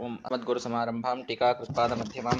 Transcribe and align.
ಓಂ 0.00 0.12
ಮಧ್ಯಮಂ 1.98 2.38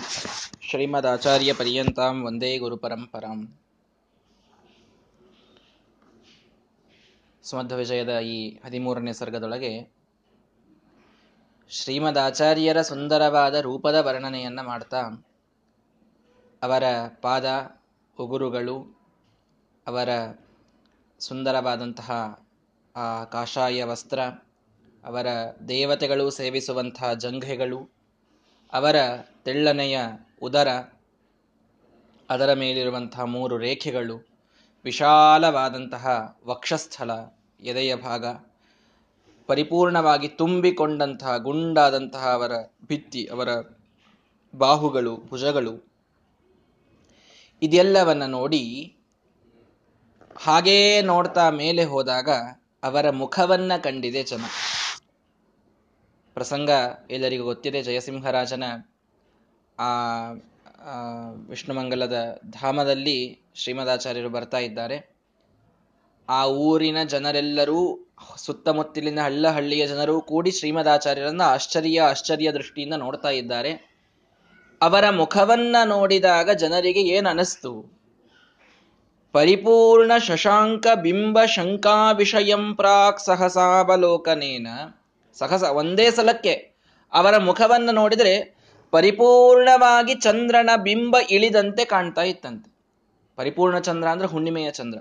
ಶ್ರೀಮದಾಚಾರ್ಯ 0.60 1.53
ಪರ್ಯಂತಾಂ 1.53 2.26
ವಂದೇ 2.26 2.58
ಗುರುಪರಂಪರಾಂ 2.58 3.40
ಸುಮಧ್ವ 7.45 7.77
ವಿಜಯದ 7.77 8.19
ಈ 8.21 8.59
ಹದಿಮೂರನೇ 8.65 9.12
ಸರ್ಗದೊಳಗೆ 9.12 9.73
ಶ್ರೀಮದಾಚಾರ್ಯರ 11.71 12.81
ಸುಂದರವಾದ 12.83 13.54
ರೂಪದ 13.54 13.95
ವರ್ಣನೆಯನ್ನ 13.95 14.61
ಮಾಡ್ತಾ, 14.63 15.03
ಅವರ 16.62 16.84
ಪಾದ, 17.20 17.47
ಉಗುರುಗಳು, 18.19 18.77
ಅವರ 19.87 20.09
ಸುಂದರವಾದಂತಹ 21.20 22.11
ಆ 22.97 23.24
ಕಾಷಾಯ 23.24 23.84
ವಸ್ತ್ರ 23.84 24.20
ಅವರ 25.05 25.27
ದೇವತೆಗಳು 25.69 26.30
ಸೇವಿಸುವಂತಹ 26.30 27.12
ಜಂಘೆಗಳು, 27.12 27.91
ಅವರ 28.73 28.96
ತೆಳ್ಳನೆಯ 29.45 30.01
ಉದರ, 30.42 30.69
ಅದರ 32.30 32.52
ಮೇಲಿರುವಂತಹ 32.52 33.20
ಮೂರು 33.20 33.59
ರೇಖೆಗಳು, 33.59 34.28
ವಿಶಾಲವಾದಂತಹ 34.84 36.37
ವಕ್ಷಸ್ಥಳ, 36.47 37.11
ಎದೆಯ 37.61 37.95
ಭಾಗ, 37.95 38.27
ಪರಿಪೂರ್ಣವಾಗಿ 39.47 40.28
ತುಂಬಿಕೊಂಡಂತಹ 40.28 41.37
ಗುಂಡಾದಂತಹ 41.37 42.28
ಅವರ 42.33 42.53
ಭಿತ್ತಿ, 42.89 43.27
ಅವರ 43.27 43.48
ಬಾಹುಗಳು, 44.55 45.17
ಭುಜಗಳು. 45.17 45.91
ಇದೆಲ್ಲವನ್ನು 47.62 48.27
ನೋಡಿ 48.27 48.97
ಹಾಗೇ 50.37 51.03
ನೋಡ್ತಾ 51.03 51.51
ಮೇಲೆ 51.51 51.84
ಹೋದಾಗ 51.84 52.28
ಅವರ 52.83 53.11
ಮುಖವನ್ನ 53.11 53.73
ಕಂಡಿದೆ 53.77 54.23
ಜನ. 54.23 54.41
ಪ್ರಸಂಗ 56.34 56.70
ಎಲ್ಲರಿಗೂ 57.11 57.45
ಗೊತ್ತಿದೆ, 57.45 57.83
ಜಯಸಿಂಹರಾಜನ 57.83 58.65
ಆ 59.79 59.91
ವಿಷ್ಣುಮಂಗಲದ 61.48 62.39
ಧಾಮದಲ್ಲಿ 62.50 63.41
ಶ್ರೀಮದಾಚಾರ್ಯರು 63.55 64.31
ಬರ್ತಾ 64.31 64.58
ಇದ್ದಾರೆ. 64.58 64.97
ಆ 66.28 66.47
ಊರಿನ 66.47 66.97
ಜನರೆಲ್ಲರೂ, 67.05 67.81
ಸುತ್ತಮುತ್ತಲಿನ 68.36 69.19
ಹಳ್ಳ 69.23 69.48
ಹಳ್ಳಿಯ 69.48 69.86
ಜನರು 69.86 70.20
ಕೂಡಿ 70.20 70.51
ಶ್ರೀಮದಾಚಾರ್ಯರನ್ನ 70.51 71.42
ಆಶ್ಚರ್ಯ 71.42 72.01
ಆಶ್ಚರ್ಯ 72.01 72.53
ದೃಷ್ಟಿಯಿಂದ 72.53 72.95
ನೋಡ್ತಾ 72.95 73.31
ಇದ್ದಾರೆ. 73.31 73.73
ಅವರ 74.81 75.11
ಮುಖವನ್ನ 75.11 75.77
ನೋಡಿದಾಗ 75.84 76.51
ಜನರಿಗೆ 76.51 77.01
ಏನ್ 77.01 77.27
ಅನಿಸ್ತು 77.27 77.73
ಪರಿಪೂರ್ಣ 79.33 80.12
ಶಶಾಂಕ 80.19 80.86
ಬಿಂಬ 81.03 81.45
ಶಂಕಾ 81.45 82.12
ವಿಷಯಂ 82.12 82.75
ಪ್ರಾಕ್ 82.75 83.20
ಸಹಸಾವಲೋಕನೇನ 83.20 84.69
ಸಹಸ 85.39 85.62
ಒಂದೇ 85.62 86.11
ಸಲಕ್ಕೆ 86.11 86.78
ಅವರ 87.12 87.36
ಮುಖವನ್ನು 87.36 87.92
ನೋಡಿದರೆ 87.92 88.61
ಪರಿಪೂರ್ಣವಾಗಿ 88.91 90.14
ಚಂದ್ರನ 90.14 90.70
ಬಿಂಬ 90.83 91.17
ಇಳಿದಂತೆ 91.31 91.84
ಕಾಣ್ತಾ 91.84 92.23
ಇತ್ತಂತೆ. 92.23 92.70
ಪರಿಪೂರ್ಣ 93.36 93.78
ಚಂದ್ರ 93.78 94.08
ಅಂದ್ರೆ 94.08 94.28
ಹುಣ್ಣಿಮೆಯ 94.28 94.70
ಚಂದ್ರ. 94.70 94.98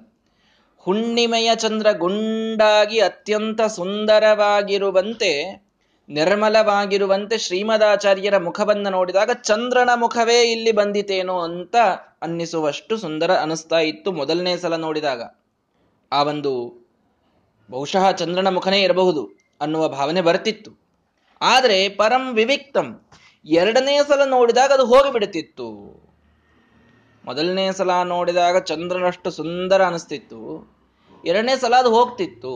ಹುಣ್ಣಿಮೆಯ 0.78 1.56
ಚಂದ್ರ 1.56 1.88
ಗುಂಡಾಗಿ 1.98 3.00
ಅತ್ಯಂತ 3.00 3.62
ಸುಂದರವಾಗಿರುವಂತೆ, 3.62 5.64
ನಿರ್ಮಲವಾಗಿರುವಂತೆ 6.10 7.38
ಶ್ರೀಮದಾಚಾರ್ಯರ 7.38 8.38
ಮುಖವನ್ನು 8.38 8.90
ನೋಡಿದಾಗ 8.90 9.30
ಚಂದ್ರನ 9.34 9.90
ಮುಖವೇ 9.96 10.52
ಇಲ್ಲಿ 10.52 10.72
ಬಂದಿತೇನೋ 10.72 11.40
ಅಂತ 11.40 11.76
ಅನ್ನಿಸುವಷ್ಟು 12.22 12.98
ಸುಂದರ 12.98 13.36
ಅನಿಸ್ತಾ 13.36 13.80
ಇತ್ತು 13.80 14.12
ಮೊದಲನೇ 14.12 14.58
ಸಲ 14.58 14.76
ನೋಡಿದಾಗ. 14.76 15.22
ಆ 16.12 16.24
ಒಂದು 16.24 16.84
ಬಹುಶಃ 17.72 18.12
ಚಂದ್ರನ 18.12 18.48
ಮುಖನೇ 18.48 18.82
ಇರಬಹುದು. 18.82 19.39
ಅನ್ನುವ 19.62 19.90
ಭಾವನೆ 19.90 20.22
ಬರ್ತಿತ್ತು 20.22 20.72
ಆದರೆ 21.42 21.90
ಪರಂ 21.90 22.34
ವಿವಿಕ್ತಂ, 22.34 23.02
ಎರಡನೇ 23.46 24.00
ಸಲ 24.08 24.30
ನೋಡಿದಾಗ 24.30 24.72
ಅದು 24.72 24.86
ಹೋಗಿಬಿಡುತ್ತಿತ್ತು. 24.86 25.68
ಮೊದಲನೇ 27.26 27.72
ಸಲ 27.72 28.04
ನೋಡಿದಾಗ 28.04 28.58
ಚಂದ್ರನಷ್ಟು 28.58 29.32
ಸುಂದರ 29.32 29.86
ಅನಿಸ್ತಿತ್ತು. 29.86 30.40
ಎರಡನೇ 31.26 31.58
ಸಲ 31.58 31.76
ಅದು 31.76 31.90
ಹೋಗ್ತಿತ್ತು. 31.90 32.54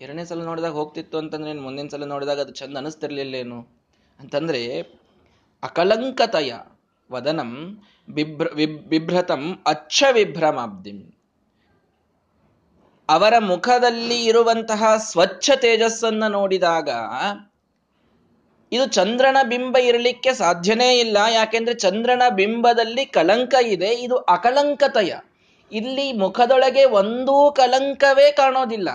ಎರಡನೇ 0.00 0.24
ಸಲ 0.24 0.42
ನೋಡಿದಾಗ 0.42 0.72
ಹೋಗ್ತಿತ್ತು 0.72 1.18
ಅಂತಂದ್ರೆ 1.18 1.52
ಮುಂದಿನ 1.52 1.88
ಸಲ 1.88 2.04
ನೋಡಿದಾಗ 2.04 2.40
ಅದು 2.40 2.52
ಚಂದ 2.52 2.76
ಅನಿಸ್ತಿರ್ಲಿಲ್ಲೇನು? 2.76 3.78
ಅಂತಂದ್ರೆ 4.20 4.80
ಅಕಲಂಕತಯ 5.62 6.52
ವದನಂ 7.12 7.82
ಬಿಭ್ರ 8.10 8.46
ವಿಭ್ರತಂ 8.88 9.62
ಅಚ್ಚ 9.66 10.04
ವಿಭ್ರಮಾಬ್ದಿಂ. 10.12 11.17
ಅವರ 13.08 13.34
ಮುಖದಲ್ಲಿ 13.38 14.24
ಇರುವಂತಹ 14.24 14.96
ಸ್ವಚ್ಛ 14.96 15.50
ತೇಜಸ್ಸನ್ನು 15.56 16.28
ನೋಡಿದಾಗ 16.28 16.88
ಇದು 18.72 18.86
ಚಂದ್ರನ 18.86 19.36
ಬಿಂಬ 19.48 19.76
ಇರಲಿಕ್ಕೆ 19.76 20.34
ಸಾಧ್ಯನೇ 20.34 20.98
ಇಲ್ಲ. 20.98 21.18
ಯಾಕೆಂದ್ರೆ 21.32 21.74
ಚಂದ್ರನ 21.74 22.22
ಬಿಂಬದಲ್ಲಿ 22.34 23.04
ಕಳಂಕ 23.06 23.54
ಇದೆ. 23.62 23.88
ಇದು 23.94 24.16
ಅಕಳಂಕತಯ 24.16 25.12
ಇಲ್ಲಿ 25.72 26.12
ಮುಖದೊಳಗೆ 26.12 26.84
ಒಂದೂ 26.84 27.52
ಕಲಂಕವೇ 27.52 28.32
ಕಾಣೋದಿಲ್ಲ. 28.32 28.88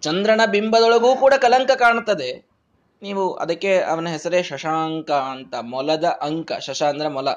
ಚಂದ್ರನ 0.00 0.40
ಬಿಂಬದೊಳಗೂ 0.50 1.16
ಕೂಡ 1.16 1.34
ಕಲಂಕ 1.34 1.70
ಕಾಣುತ್ತದೆ 1.70 2.50
ನೀವು 3.02 3.34
ಅದಕ್ಕೆ 3.34 3.80
ಅವನ 3.80 4.08
ಹೆಸರೇ 4.08 4.42
ಶಶಾಂಕ 4.42 5.10
ಅಂತ, 5.10 5.54
ಮೊಲದ 5.54 6.04
ಅಂಕ, 6.04 6.52
ಶಶ 6.52 6.82
ಅಂದ್ರೆ 6.82 7.08
ಮೊಲ. 7.08 7.28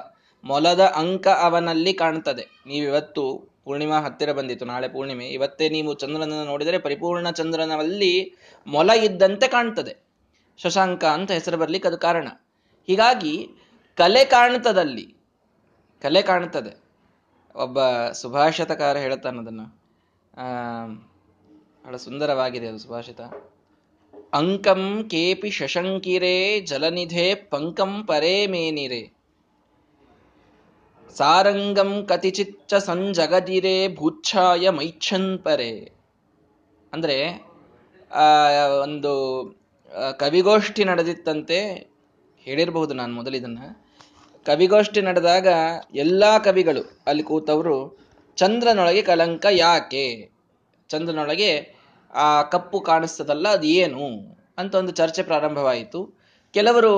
ಮೊಲದ 0.44 0.80
ಅಂಕ 0.80 1.28
ಅವನಲ್ಲಿ 1.28 1.94
ಕಾಣ್ತದೆ. 1.94 2.42
ನೀವಿವತ್ತು 2.66 3.53
ಪೂರ್ಣಿಮಾ 3.64 4.00
ಹತ್ತಿರ 4.00 4.32
ಬಂದಿತ್ತು. 4.32 4.66
ನಾಳೆ 4.66 4.88
ಪೂರ್ಣಿಮೆ. 4.88 5.26
ಇವತ್ತೇ 5.28 5.68
ನೀವು 5.68 5.94
ಚಂದ್ರನನ್ನು 5.94 6.44
ನೋಡಿದರೆ 6.44 6.78
ಪರಿಪೂರ್ಣ 6.78 7.30
ಚಂದ್ರನಲ್ಲಿ 7.30 8.34
ಮೊಲ 8.66 8.90
ಇದ್ದಂತೆ 8.90 9.48
ಕಾಣ್ತದೆ. 9.48 9.96
ಶಶಾಂಕ 10.58 11.04
ಅಂತ 11.04 11.30
ಹೆಸರು 11.30 11.56
ಬರ್ಲಿಕ್ಕೆ 11.56 11.88
ಅದು 11.88 11.98
ಕಾರಣ. 11.98 12.28
ಹೀಗಾಗಿ 12.86 13.48
ಕಲೆ 13.96 14.24
ಕಾಣ್ತದಲ್ಲಿ, 14.24 15.16
ಕಲೆ 16.02 16.22
ಕಾಣ್ತದೆ. 16.22 16.84
ಒಬ್ಬ 17.54 17.78
ಸುಭಾಷಿತಕಾರ 18.10 18.96
ಹೇಳ್ತಾನದನ್ನ 18.96 19.60
ಅದನ್ನು. 19.60 21.14
ಬಹಳ 21.84 21.96
ಸುಂದರವಾಗಿದೆ 21.96 22.66
ಅದು 22.66 22.78
ಸುಭಾಷಿತ. 22.78 23.20
ಅಂಕಂ 24.32 25.08
ಕೇಪಿ 25.10 25.50
ಶಶಂಕಿರೇ 25.50 26.60
ಜಲನಿಧೆ 26.60 27.34
ಪಂಕಂ 27.34 28.04
ಪರೇ 28.06 28.46
ಮೇನಿರೆ. 28.46 29.13
ಸಾರಂಗಂ 31.14 31.90
ಕತಿಚಿಚ್ಚ 32.08 32.74
ಸಂಜಗದಿರೆ 32.74 33.76
ಭೂಚ್ಛಾಯ 33.94 34.70
ಮೈಚ್ಛನ್ 34.70 35.30
ಪರೆ. 35.38 35.72
ಅಂದರೆ 36.92 37.16
ಒಂದು 38.82 39.12
ಕವಿಗೋಷ್ಠಿ 40.18 40.82
ನಡೆದಿತ್ತಂತೆ, 40.84 41.58
ಹೇಳಿರಬಹುದು 42.46 42.94
ನಾನು 42.94 43.12
ಮೊದಲಿದನ್ನ. 43.14 43.58
ಕವಿಗೋಷ್ಠಿ 44.46 45.00
ನಡೆದಾಗ 45.00 45.48
ಎಲ್ಲ 45.94 46.24
ಕವಿಗಳು 46.38 46.82
ಅಲ್ಲಿ 47.06 47.22
ಕೂತವರು, 47.22 47.76
ಚಂದ್ರನೊಳಗೆ 48.38 49.02
ಕಲಂಕ 49.02 49.46
ಯಾಕೆ? 49.50 50.06
ಚಂದ್ರನೊಳಗೆ 50.90 51.50
ಆ 52.10 52.28
ಕಪ್ಪು 52.42 52.78
ಕಾಣಿಸ್ತದಲ್ಲ 52.80 53.46
ಅದು 53.48 53.66
ಏನು 53.82 54.06
ಅಂತ 54.58 54.74
ಒಂದು 54.74 54.92
ಚರ್ಚೆ 54.92 55.22
ಪ್ರಾರಂಭವಾಯಿತು. 55.22 56.00
ಕೆಲವರು 56.54 56.92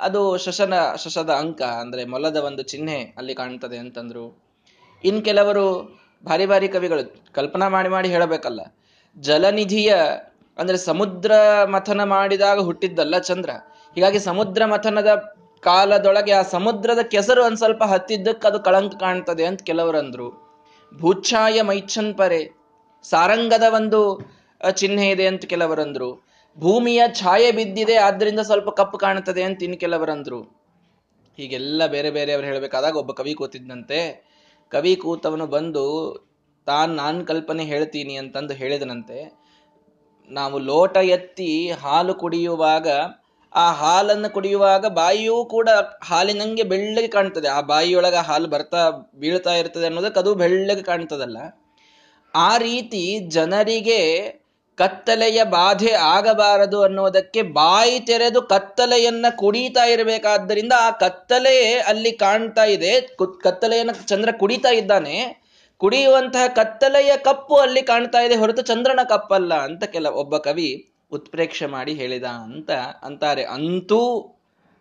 ಅದು 0.00 0.36
ಶಶನ, 0.36 0.74
ಶಶದ 0.96 1.30
ಅಂಕ 1.30 1.62
ಅಂದ್ರೆ 1.62 2.04
ಮೊಲದ 2.04 2.36
ಒಂದು 2.36 2.62
ಚಿಹ್ನೆ 2.62 3.14
ಅಲ್ಲಿ 3.18 3.34
ಕಾಣ್ತದೆ 3.34 3.78
ಅಂತಂದ್ರು. 3.78 4.42
ಇನ್ 5.04 5.24
ಕೆಲವರು 5.24 5.98
ಭಾರಿ 6.26 6.46
ಭಾರಿ 6.46 6.68
ಕವಿಗಳು, 6.68 7.32
ಕಲ್ಪನಾ 7.32 7.68
ಮಾಡಿ 7.68 7.88
ಮಾಡಿ 7.88 8.08
ಹೇಳಬೇಕಲ್ಲ. 8.08 8.60
ಜಲನಿಧಿಯ 9.18 9.94
ಅಂದ್ರೆ 10.58 10.78
ಸಮುದ್ರ 10.78 11.32
ಮಥನ 11.64 12.04
ಮಾಡಿದಾಗ 12.04 12.60
ಹುಟ್ಟಿದ್ದಲ್ಲ 12.60 13.18
ಚಂದ್ರ. 13.18 13.50
ಹೀಗಾಗಿ 13.94 14.18
ಸಮುದ್ರ 14.18 14.64
ಮಥನದ 14.64 15.34
ಕಾಲದೊಳಗೆ 15.60 16.32
ಆ 16.32 16.42
ಸಮುದ್ರದ 16.42 16.98
ಕೆಸರು 16.98 17.44
ಒಂದ್ 17.44 17.56
ಸ್ವಲ್ಪ 17.56 17.84
ಹತ್ತಿದ್ದಕ್ಕೆ 17.84 18.48
ಅದು 18.48 18.60
ಕಳಂಕ 18.60 18.94
ಕಾಣ್ತದೆ 18.94 19.46
ಅಂತ 19.46 19.62
ಕೆಲವರಂದ್ರು 19.62 20.50
ಭೂಚ್ಛಾಯ 20.98 21.62
ಮೈಚ್ಛನ್ 21.62 22.14
ಪರೆ, 22.14 22.58
ಸಾರಂಗದ 23.02 23.62
ಒಂದು 23.74 24.20
ಚಿಹ್ನೆ 24.70 25.10
ಇದೆ 25.10 25.26
ಅಂತ 25.26 25.44
ಕೆಲವರಂದ್ರು 25.44 26.29
ಭೂಮಿಯ 26.58 27.02
ಛಾಯೆ 27.12 27.52
ಬಿದ್ದಿದೆ 27.52 27.96
ಆದ್ದರಿಂದ 27.96 28.40
ಸ್ವಲ್ಪ 28.40 28.70
ಕಪ್ಪು 28.70 28.98
ಕಾಣುತ್ತದೆ 28.98 29.42
ಅಂತ 29.42 29.62
ಇನ್ 29.62 29.76
ಕೆಲವರಂದ್ರು. 29.76 30.42
ಹೀಗೆಲ್ಲ 31.36 31.86
ಬೇರೆ 31.86 32.10
ಬೇರೆಯವರು 32.10 32.46
ಹೇಳಬೇಕಾದಾಗ 32.46 32.96
ಒಬ್ಬ 32.96 33.12
ಕವಿ 33.12 33.34
ಕೂತಿದ್ದಂತೆ 33.34 34.30
ಕವಿ 34.72 34.96
ಕೂತವನು 34.96 35.46
ಬಂದು, 35.46 35.86
ತಾನು 36.66 36.94
ನಾನು 36.94 37.26
ಕಲ್ಪನೆ 37.26 37.64
ಹೇಳ್ತೀನಿ 37.64 38.16
ಅಂತಂದು 38.16 38.54
ಹೇಳಿದನಂತೆ. 38.54 39.38
ನಾವು 40.30 40.58
ಲೋಟ 40.58 40.96
ಎತ್ತಿ 40.96 41.70
ಹಾಲು 41.70 42.14
ಕುಡಿಯುವಾಗ, 42.14 42.88
ಆ 43.54 43.72
ಹಾಲನ್ನು 43.72 44.32
ಕುಡಿಯುವಾಗ 44.32 44.86
ಬಾಯಿಯೂ 44.86 45.44
ಕೂಡ 45.44 45.68
ಹಾಲಿನಂಗೆ 46.02 46.62
ಬೆಳ್ಳಗೆ 46.62 47.08
ಕಾಣ್ತದೆ. 47.08 47.48
ಆ 47.48 47.60
ಬಾಯಿಯೊಳಗ 47.60 48.14
ಹಾಲು 48.14 48.48
ಬರ್ತಾ, 48.48 48.90
ಬೀಳ್ತಾ 49.14 49.54
ಇರ್ತದೆ 49.54 49.86
ಅನ್ನೋದಕ್ಕೆ 49.86 50.20
ಅದು 50.20 50.34
ಬೆಳ್ಳಗೆ 50.34 50.82
ಕಾಣ್ತದಲ್ಲ. 50.82 51.38
ಆ 52.34 52.56
ರೀತಿ 52.56 53.18
ಜನರಿಗೆ 53.18 54.00
ಕತ್ತಲೆಯ 54.76 55.44
ಬಾಧೆ 55.44 55.92
ಆಗಬಾರದು 55.92 56.82
ಅನ್ನೋದಕ್ಕೆ 56.82 57.42
ಬಾಯಿ 57.42 58.00
ತೆರೆದು 58.00 58.42
ಕತ್ತಲೆಯನ್ನ 58.42 59.26
ಕುಡಿತಾ 59.36 59.84
ಇರಬೇಕಾದ್ದರಿಂದ 59.84 60.72
ಆ 60.78 60.90
ಕತ್ತಲೆ 60.90 61.78
ಅಲ್ಲಿ 61.78 62.12
ಕಾಣ್ತಾ 62.12 62.64
ಇದೆ. 62.64 63.16
ಕತ್ತಲೆಯನ್ನ 63.42 63.90
ಚಂದ್ರ 64.06 64.28
ಕುಡಿತಾ 64.38 64.68
ಇದ್ದಾನೆ. 64.68 65.42
ಕುಡಿಯುವಂತಹ 65.76 66.46
ಕತ್ತಲೆಯ 66.46 67.16
ಕಪ್ಪು 67.16 67.54
ಅಲ್ಲಿ 67.54 67.82
ಕಾಣ್ತಾ 67.82 68.20
ಇದೆ 68.20 68.36
ಹೊರತು 68.36 68.62
ಚಂದ್ರನ 68.62 69.00
ಕಪ್ಪಲ್ಲ 69.08 69.54
ಅಂತ 69.54 69.84
ಕೆಲ, 69.84 70.06
ಒಬ್ಬ 70.06 70.36
ಕವಿ 70.36 70.90
ಉತ್ಪ್ರೇಕ್ಷೆ 71.12 71.66
ಮಾಡಿ 71.66 71.94
ಹೇಳಿದ 71.94 72.24
ಅಂತ 72.24 72.70
ಅಂತಾರೆ. 73.02 73.44
ಅಂತೂ 73.44 74.28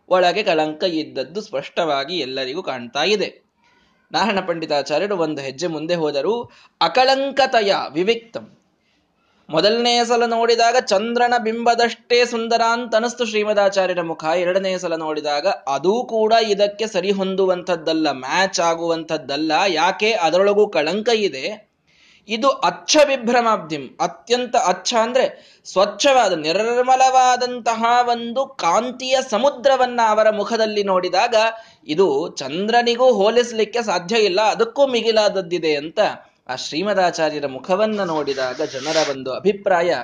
ಒಳಗೆ 0.10 0.44
ಕಳಂಕ 0.44 0.84
ಇದ್ದದ್ದು 0.84 1.42
ಸ್ಪಷ್ಟವಾಗಿ 1.42 2.20
ಎಲ್ಲರಿಗೂ 2.20 2.64
ಕಾಣ್ತಾ 2.64 3.04
ಇದೆ. 3.04 3.50
ನಾರಾಯಣ 4.12 4.40
ಪಂಡಿತಾಚಾರ್ಯರು 4.40 5.18
ಒಂದು 5.18 5.42
ಹೆಜ್ಜೆ 5.42 5.68
ಮುಂದೆ 5.68 5.96
ಹೋದರು. 5.96 6.52
ಅಕಳಂಕತಯ 6.82 7.74
ವಿವಿಕ್ತಂ. 7.92 8.59
ಮೊದಲನೆಯ 9.50 10.06
ಸಲ 10.06 10.26
ನೋಡಿದಾಗ 10.26 10.78
ಚಂದ್ರನ 10.80 11.34
ಬಿಂಬದಷ್ಟೇ 11.44 12.26
ಸುಂದರ 12.26 12.62
ಅಂತ 12.72 12.96
ಅನಿಸ್ತು 12.96 13.26
ಶ್ರೀಮದಾಚಾರ್ಯರ 13.26 14.02
ಮುಖ. 14.02 14.24
ಎರಡನೆಯ 14.24 14.78
ಸಲ 14.78 14.96
ನೋಡಿದಾಗ 14.96 15.48
ಅದೂ 15.48 16.04
ಕೂಡ 16.04 16.34
ಇದಕ್ಕೆ 16.48 16.88
ಸರಿ 16.88 17.12
ಹೊಂದುವಂಥದ್ದಲ್ಲ, 17.12 18.12
ಮ್ಯಾಚ್ 18.12 18.60
ಆಗುವಂಥದ್ದಲ್ಲ. 18.60 19.52
ಯಾಕೆ? 19.68 20.12
ಅದರೊಳಗೂ 20.12 20.68
ಕಳಂಕ 20.68 21.10
ಇದೆ. 21.10 21.46
ಇದು 22.30 22.50
ಅಚ್ಚ 22.50 22.98
ವಿಭ್ರಮಾಬ್ಧಿಂ. 23.08 23.98
ಅತ್ಯಂತ 24.00 24.56
ಅಚ್ಚ 24.56 24.94
ಅಂದ್ರೆ 25.02 25.26
ಸ್ವಚ್ಛವಾದ, 25.66 26.34
ನಿರ್ಮಲವಾದಂತಹ 26.34 27.84
ಒಂದು 28.10 28.46
ಕಾಂತಿಯ 28.46 29.18
ಸಮುದ್ರವನ್ನ 29.30 30.00
ಅವರ 30.10 30.30
ಮುಖದಲ್ಲಿ 30.30 30.84
ನೋಡಿದಾಗ 30.84 31.36
ಇದು 31.88 32.36
ಚಂದ್ರನಿಗೂ 32.38 33.12
ಹೋಲಿಸಲಿಕ್ಕೆ 33.12 33.82
ಸಾಧ್ಯ 33.82 34.16
ಇಲ್ಲ, 34.16 34.42
ಅದಕ್ಕೂ 34.42 34.88
ಮಿಗಿಲಾದದ್ದಿದೆ 34.88 35.76
ಅಂತ 35.76 36.00
ಆ 36.50 36.56
ಶ್ರೀಮದಾಚಾರ್ಯರ 36.56 37.48
ಮುಖವನ್ನು 37.48 38.06
ನೋಡಿದಾಗ 38.06 38.62
ಜನರ 38.62 38.98
ಒಂದು 39.10 39.34
ಅಭಿಪ್ರಾಯ 39.34 39.96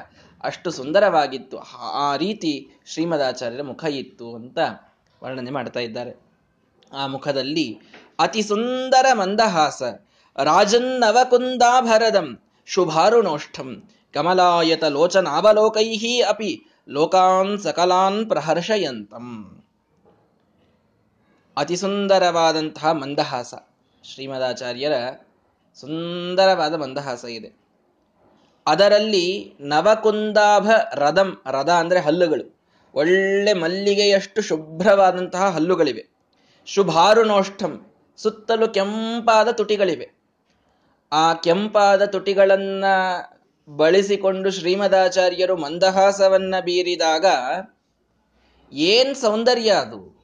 ಅಷ್ಟು 0.44 0.72
ಸುಂದರವಾಗಿತ್ತು. 0.72 1.58
ಆ 1.78 2.16
ರೀತಿ 2.16 2.70
ಶ್ರೀಮದಾಚಾರ್ಯರ 2.86 3.62
ಮುಖ 3.62 3.84
ಇತ್ತು 3.84 4.36
ಅಂತ 4.36 4.58
ವರ್ಣನೆ 5.24 5.52
ಮಾಡ್ತಾ 5.52 5.80
ಇದ್ದಾರೆ. 5.80 6.14
ಆ 6.94 7.08
ಮುಖದಲ್ಲಿ 7.08 7.80
ಅತಿ 8.20 8.42
ಸುಂದರ 8.42 9.06
ಮಂದಹಾಸ, 9.14 9.84
ರಾಜನ್ನವಕುಂದಾಭರದಂ, 10.44 12.40
ಶುಭಾರುಣೋಷ್ಠಂ 12.66 13.84
ಕಮಲಾಯತ 14.14 14.84
ಲೋಚನಾವಲೋಕೈಹಿ 14.84 16.22
ಅಪಿ, 16.22 16.66
ಲೋಕಾನ್ 16.90 17.60
ಸಕಲಾನ್ 17.60 18.30
ಪ್ರಹರ್ಷಯಂತಂ. 18.30 19.62
ಅತಿ 21.58 21.76
ಸುಂದರವಾದಂತಹ 21.78 22.92
ಮಂದಹಾಸ 22.92 23.54
ಶ್ರೀಮದಾಚಾರ್ಯರ 24.04 24.94
ಸುಂದರವಾದ 25.76 26.74
ಮಂದಹಾಸ 26.74 27.26
ಇದೆ. 27.26 27.66
ಅದರಲ್ಲಿ 28.68 29.56
ನವಕುಂದಾಭ 29.60 30.70
ರದಂ, 30.94 31.42
ರದ 31.48 31.70
ಅಂದರೆ 31.70 32.00
ಹಲ್ಲುಗಳು. 32.00 32.60
ಒಳ್ಳೆ 32.94 33.54
ಮಲ್ಲಿಗೆಯಷ್ಟು 33.54 34.42
ಶುಭ್ರವಾದಂತಹ 34.42 35.50
ಹಲ್ಲುಗಳಿವೆ. 35.50 36.08
ಶುಭಾರುಣೋಷ್ಠಂ, 36.66 37.92
ಸುತ್ತಲೂ 38.18 38.68
ಕೆಂಪಾದ 38.68 39.52
ತುಟಿಗಳಿವೆ. 39.52 40.12
ಆ 41.12 41.34
ಕೆಂಪಾದ 41.34 42.06
ತುಟಿಗಳನ್ನ 42.06 42.86
ಬಳಸಿಕೊಂಡು 43.76 44.52
ಶ್ರೀಮದಾಚಾರ್ಯರು 44.52 45.58
ಮಂದಹಾಸವನ್ನ 45.58 46.56
ಬೀರಿದಾಗ 46.62 47.26
ಏನ್ 48.74 49.16
ಸೌಂದರ್ಯ 49.16 49.70
ಅದು? 49.70 50.16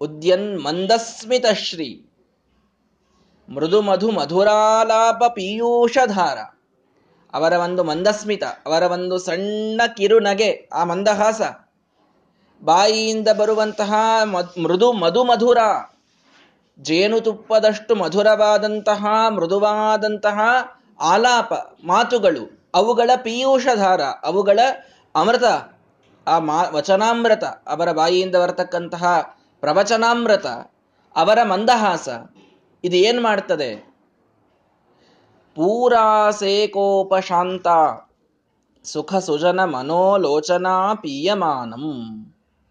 ಉದ್ಯನ್ 0.00 0.60
ಮಂದಸ್ಮಿತ 0.60 1.46
ಶ್ರೀ 1.52 2.06
ಮೃದು 3.48 3.82
ಮಧು 3.82 4.10
ಮಧುರಾಲಾಪ 4.10 5.22
ಪೀಯೂಷಧಾರ. 5.34 6.38
ಅವರ 7.34 7.52
ಒಂದು 7.52 7.84
ಮಂದಸ್ಮಿತ, 7.84 8.42
ಅವರ 8.66 8.82
ಒಂದು 8.82 9.18
ಸಣ್ಣ 9.18 9.80
ಕಿರುನಗೆ 9.96 10.68
ಆ 10.72 10.84
ಮಂದಹಾಸ. 10.84 11.40
ಬಾಯಿಯಿಂದ 12.64 13.28
ಬರುವಂತಹ 13.28 13.94
ಮೃದು 14.62 14.92
ಮಧು 14.92 15.24
ಮಧುರ. 15.24 15.58
ಜೇನುತುಪ್ಪದಷ್ಟು 16.78 17.94
ಮಧುರವಾದಂತಹ, 17.94 19.06
ಮೃದುವಾದಂತಹ 19.28 20.40
ಆಲಾಪ 21.00 21.52
ಮಾತುಗಳು, 21.84 22.70
ಅವುಗಳ 22.74 23.10
ಪೀಯೂಷಧಾರ, 23.16 24.00
ಅವುಗಳ 24.00 24.60
ಅಮೃತ. 25.14 25.44
ಆ 26.26 26.38
ಮಾ, 26.38 26.62
ವಚನಾಮೃತ, 26.70 27.44
ಅವರ 27.44 27.92
ಬಾಯಿಯಿಂದ 27.92 28.36
ಬರತಕ್ಕಂತಹ 28.36 29.36
ಪ್ರವಚನಾಮೃತ, 29.60 30.46
ಅವರ 31.16 31.38
ಮಂದಹಾಸ. 31.42 32.08
ಇದು 32.84 32.96
ಏನ್ 32.96 33.20
ಮಾಡ್ತದೆ? 33.20 33.94
ಪೂರಾಸೇಕೋಪಶಾಂತ 35.54 37.66
ಸುಖ 38.84 39.14
ಸುಜನ 39.14 39.64
ಮನೋಲೋಚನಾ 39.64 40.94
ಪೀಯಮಾನಂ. 40.94 42.06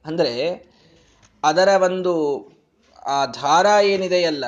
ಅಂದ್ರೆ 0.06 0.66
ಅದರ 1.44 1.68
ಒಂದು, 1.68 2.46
ಆ 3.06 3.26
ಧಾರ 3.26 3.66
ಏನಿದೆಯಲ್ಲ, 3.84 4.46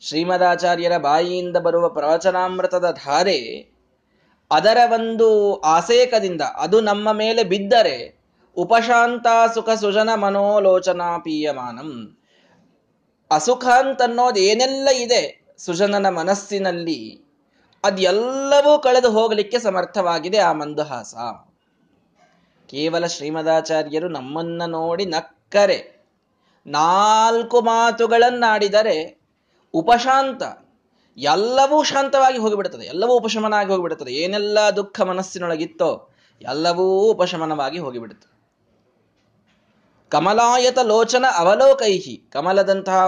ಶ್ರೀಮದಾಚಾರ್ಯರ 0.00 0.96
ಬಾಯಿಯಿಂದ 0.96 1.56
ಬರುವ 1.56 1.88
ಪ್ರವಚನಾಮೃತದ 1.88 2.90
ಧಾರೆ, 2.90 3.70
ಅದರ 4.50 4.76
ಒಂದು 4.92 5.54
ಆಸೇಕದಿಂದ 5.54 6.40
ಅದು 6.40 6.80
ನಮ್ಮ 6.80 7.12
ಮೇಲೆ 7.12 7.44
ಬಿದ್ದರೆ 7.44 8.20
ಉಪಶಾಂತ 8.56 9.26
ಸುಖ 9.54 9.70
ಸುಜನ 9.70 10.14
ಮನೋಲೋಚನಾ 10.14 11.18
ಪೀಯಮಾನಂ. 11.18 12.13
ಅಸುಖ 13.30 13.64
ಅಂತನ್ನೋದು 13.66 14.40
ಏನೆಲ್ಲ 14.40 14.88
ಇದೆ 14.88 15.44
ಸುಜನನ 15.58 16.08
ಮನಸ್ಸಿನಲ್ಲಿ 16.08 17.20
ಅದೆಲ್ಲವೂ 17.84 18.78
ಕಳೆದು 18.78 19.10
ಹೋಗಲಿಕ್ಕೆ 19.10 19.58
ಸಮರ್ಥವಾಗಿದೆ 19.58 20.38
ಆ 20.38 20.52
ಮಂದಹಾಸ. 20.52 21.14
ಕೇವಲ 22.68 23.06
ಶ್ರೀಮದಾಚಾರ್ಯರು 23.06 24.08
ನಮ್ಮನ್ನ 24.08 24.62
ನೋಡಿ 24.66 25.04
ನಕ್ಕರೆ. 25.04 26.04
ನಾಲ್ಕು 26.66 27.60
ಮಾತುಗಳನ್ನಾಡಿದರೆ 27.60 29.18
ಉಪಶಾಂತ, 29.74 30.42
ಎಲ್ಲವೂ 31.18 31.82
ಶಾಂತವಾಗಿ 31.82 32.38
ಹೋಗಿಬಿಡುತ್ತದೆ, 32.38 32.86
ಎಲ್ಲವೂ 32.86 33.12
ಉಪಶಮನ 33.12 33.54
ಆಗಿ 33.54 33.70
ಹೋಗಿಬಿಡುತ್ತದೆ. 33.70 34.12
ಏನೆಲ್ಲ 34.12 34.58
ದುಃಖ 34.76 35.00
ಮನಸ್ಸಿನೊಳಗಿತ್ತೋ 35.00 36.08
ಎಲ್ಲವೂ 36.42 37.10
ಉಪಶಮನವಾಗಿ 37.10 37.78
ಹೋಗಿಬಿಡುತ್ತೆ 37.78 38.33
ಕಮಲಾಯತ 40.14 40.78
ಲೋಚನ 40.82 41.24
ಅವಲೋಕೈಹಿ. 41.36 42.16
ಕಮಲದಂತಹ 42.32 42.98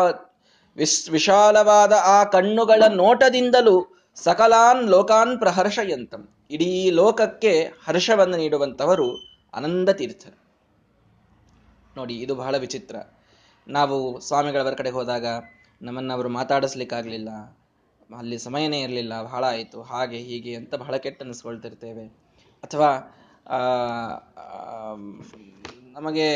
ವಿಶ್ 0.77 1.11
ವಿಶಾಲವಾದ 1.11 1.95
ಆ 2.15 2.19
ಕಣ್ಣುಗಳ 2.25 2.83
ನೋಟದಿಂದಲೂ 2.95 3.77
ಸಕಲಾನ್ 4.17 4.83
ಲೋಕಾನ್ 4.91 5.35
ಪ್ರಹರ್ಷಯಂತಂ. 5.39 6.23
ಇಡೀ 6.51 6.71
ಲೋಕಕ್ಕೆ 6.91 7.53
ಹರ್ಷವನ್ನು 7.87 8.37
ನೀಡುವಂತವರು 8.37 9.09
ಆನಂದ 9.55 9.91
ತೀರ್ಥರು 9.91 10.37
ನೋಡಿ, 11.97 12.15
ಇದು 12.15 12.35
ಬಹಳ 12.35 12.55
ವಿಚಿತ್ರ. 12.57 12.97
ನಾವು 13.67 13.97
ಸ್ವಾಮಿಗಳವರ 14.21 14.75
ಕಡೆ 14.75 14.91
ಹೋದಾಗ 14.91 15.27
ನಮ್ಮನ್ನು 15.83 16.13
ಅವರು 16.15 16.29
ಮಾತಾಡಿಸ್ಲಿಕ್ಕಾಗಲಿಲ್ಲ. 16.29 17.31
ಅಲ್ಲಿ 18.19 18.37
ಸಮಯನೇ 18.39 18.79
ಇರಲಿಲ್ಲ, 18.81 19.15
ಬಹಳ 19.23 19.45
ಆಯಿತು. 19.45 19.79
ಹಾಗೆ, 19.83 20.19
ಹೀಗೆ 20.19 20.53
ಅಂತ 20.55 20.75
ಬಹಳ 20.75 20.97
ಕೆಟ್ಟ 20.97 21.23
ಅನಿಸ್ಕೊಳ್ತಿರ್ತೇವೆ. 21.23 22.07
ಅಥವಾ 22.65 22.91
ನಮಗೆ 25.93 26.29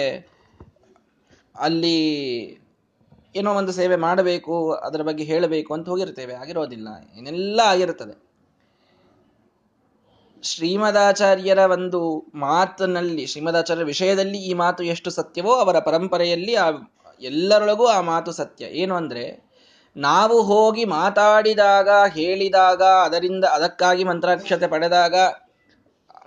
ಅಲ್ಲಿ 1.58 2.20
ಏನೋ 3.36 3.54
ಒಂದು 3.54 3.72
ಸೇವೆ 3.72 3.96
ಮಾಡಬೇಕು, 3.96 4.72
ಅದರ 4.72 5.02
ಬಗ್ಗೆ 5.02 5.24
ಹೇಳಬೇಕು 5.24 5.74
ಅಂತ 5.74 5.88
ಹೋಗಿರ್ತೇವೆ. 5.88 6.34
ಆಗಿರೋದಿಲ್ಲ. 6.34 6.88
ಏನೆಲ್ಲ 7.18 7.60
ಆಗಿರುತ್ತದೆ. 7.64 8.30
ಶ್ರೀಮದಾಚಾರ್ಯರ 10.42 11.58
ಒಂದು 11.58 12.30
ಮಾತಿನಲ್ಲಿ, 12.34 13.26
ಶ್ರೀಮದಾಚಾರ್ಯರ 13.26 13.86
ವಿಷಯದಲ್ಲಿ 13.86 14.38
ಈ 14.38 14.54
ಮಾತು 14.54 14.84
ಎಷ್ಟು 14.84 15.10
ಸತ್ಯವೋ, 15.10 15.52
ಅವರ 15.52 15.78
ಪರಂಪರೆಯಲ್ಲಿ 15.78 16.54
ಆ 16.54 16.70
ಎಲ್ಲರೊಳಗೂ 17.20 17.86
ಆ 17.86 18.00
ಮಾತು 18.00 18.32
ಸತ್ಯ. 18.32 18.64
ಏನು 18.64 18.94
ಅಂದ್ರೆ, 18.94 19.50
ನಾವು 19.96 20.42
ಹೋಗಿ 20.42 20.84
ಮಾತಾಡಿದಾಗ, 20.84 21.88
ಹೇಳಿದಾಗ, 22.08 22.82
ಅದರಿಂದ, 22.82 23.44
ಅದಕ್ಕಾಗಿ 23.44 24.04
ಮಂತ್ರಾಕ್ಷತೆ 24.04 24.66
ಪಡೆದಾಗ, 24.66 25.14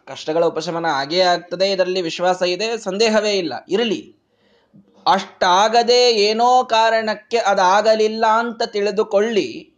ಕಷ್ಟಗಳ 0.06 0.46
ಉಪಶಮನ 0.46 0.86
ಆಗೇ 0.86 1.20
ಆಗ್ತದೆ. 1.20 1.72
ಇದರಲ್ಲಿ 1.72 2.02
ವಿಶ್ವಾಸ 2.02 2.42
ಇದೆ, 2.42 2.78
ಸಂದೇಹವೇ 2.78 3.32
ಇಲ್ಲ. 3.32 3.54
ಇರಲಿ. 3.70 4.23
ಅಷ್ಟಾಗದೆ 5.08 6.12
ಏನೋ 6.12 6.64
ಕಾರಣಕ್ಕೆ 6.64 7.38
ಅದಾಗಲಿಲ್ಲ 7.38 8.26
ಅಂತ 8.26 8.64
ತಿಳಿದುಕೊಳ್ಳಿ. 8.64 9.70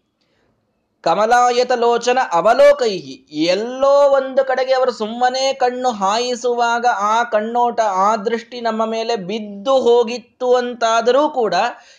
ಕಮಲಾಯತ 1.03 1.72
ಲೋಚನ 1.72 2.20
ಅವಲೋಕೈಹಿ. 2.32 3.27
ಎಲ್ಲೋ 3.32 4.10
ಒಂದು 4.10 4.46
ಕಡೆಗೆ 4.46 4.74
ಅವರು 4.74 4.91
ಸುಮ್ಮನೆ 4.91 5.53
ಕಣ್ಣು 5.53 5.91
ಹಾಯಿಸುವಾಗ 5.91 6.86
ಆ 7.00 7.24
ಕಣ್ಣೋಟ, 7.24 7.79
ಆ 7.79 8.15
ದೃಷ್ಟಿ 8.15 8.62
ನಮ್ಮ 8.62 8.86
ಮೇಲೆ 8.86 9.15
ಬಿದ್ದು 9.15 9.79
ಹೋಗಿತ್ತು 9.79 10.55
ಅಂತಾದರೂ 10.55 11.29
ಕೂಡ 11.29 11.53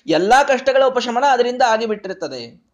ಎಲ್ಲ 0.07 0.33
ಕಷ್ಟಗಳ 0.49 0.85
ಉಪಶಮನ 0.85 1.25
ಅದರಿಂದ 1.25 1.63
ಆಗಿಬಿಟ್ಟಿರ್ತದೆ 1.67 2.66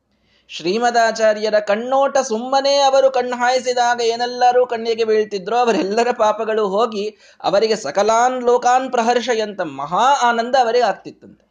ಶ್ರೀಮದಾಚಾರ್ಯರ 0.57 1.59
ಕಣ್ಣೋಟ 1.71 2.17
ಸುಮ್ಮನೆ 2.31 2.75
ಅವರು 2.89 3.09
ಕಣ್ಣು 3.11 3.37
ಹಾಯಿಸಿದಾಗ 3.37 4.01
ಏನೆಲ್ಲರೂ 4.13 4.63
ಕಣ್ಣಿಗೆ 4.67 5.05
ಬೀಳ್ತಿದ್ರೋ 5.11 5.57
ಅವರೆಲ್ಲರ 5.57 6.11
ಪಾಪಗಳು 6.25 6.65
ಹೋಗಿ 6.75 7.05
ಅವರಿಗೆ 7.41 7.77
ಸಕಲಾನ್ 7.77 8.37
ಲೋಕಾನ್ 8.43 8.89
ಪ್ರಹರ್ಷಯಂತ 8.91 9.61
ಮಹಾ 9.81 10.07
ಆನಂದ 10.29 10.55
ಅವರಿಗೆ 10.65 10.87
ಆಗ್ತಿತ್ತಂತೆ. 10.91 11.45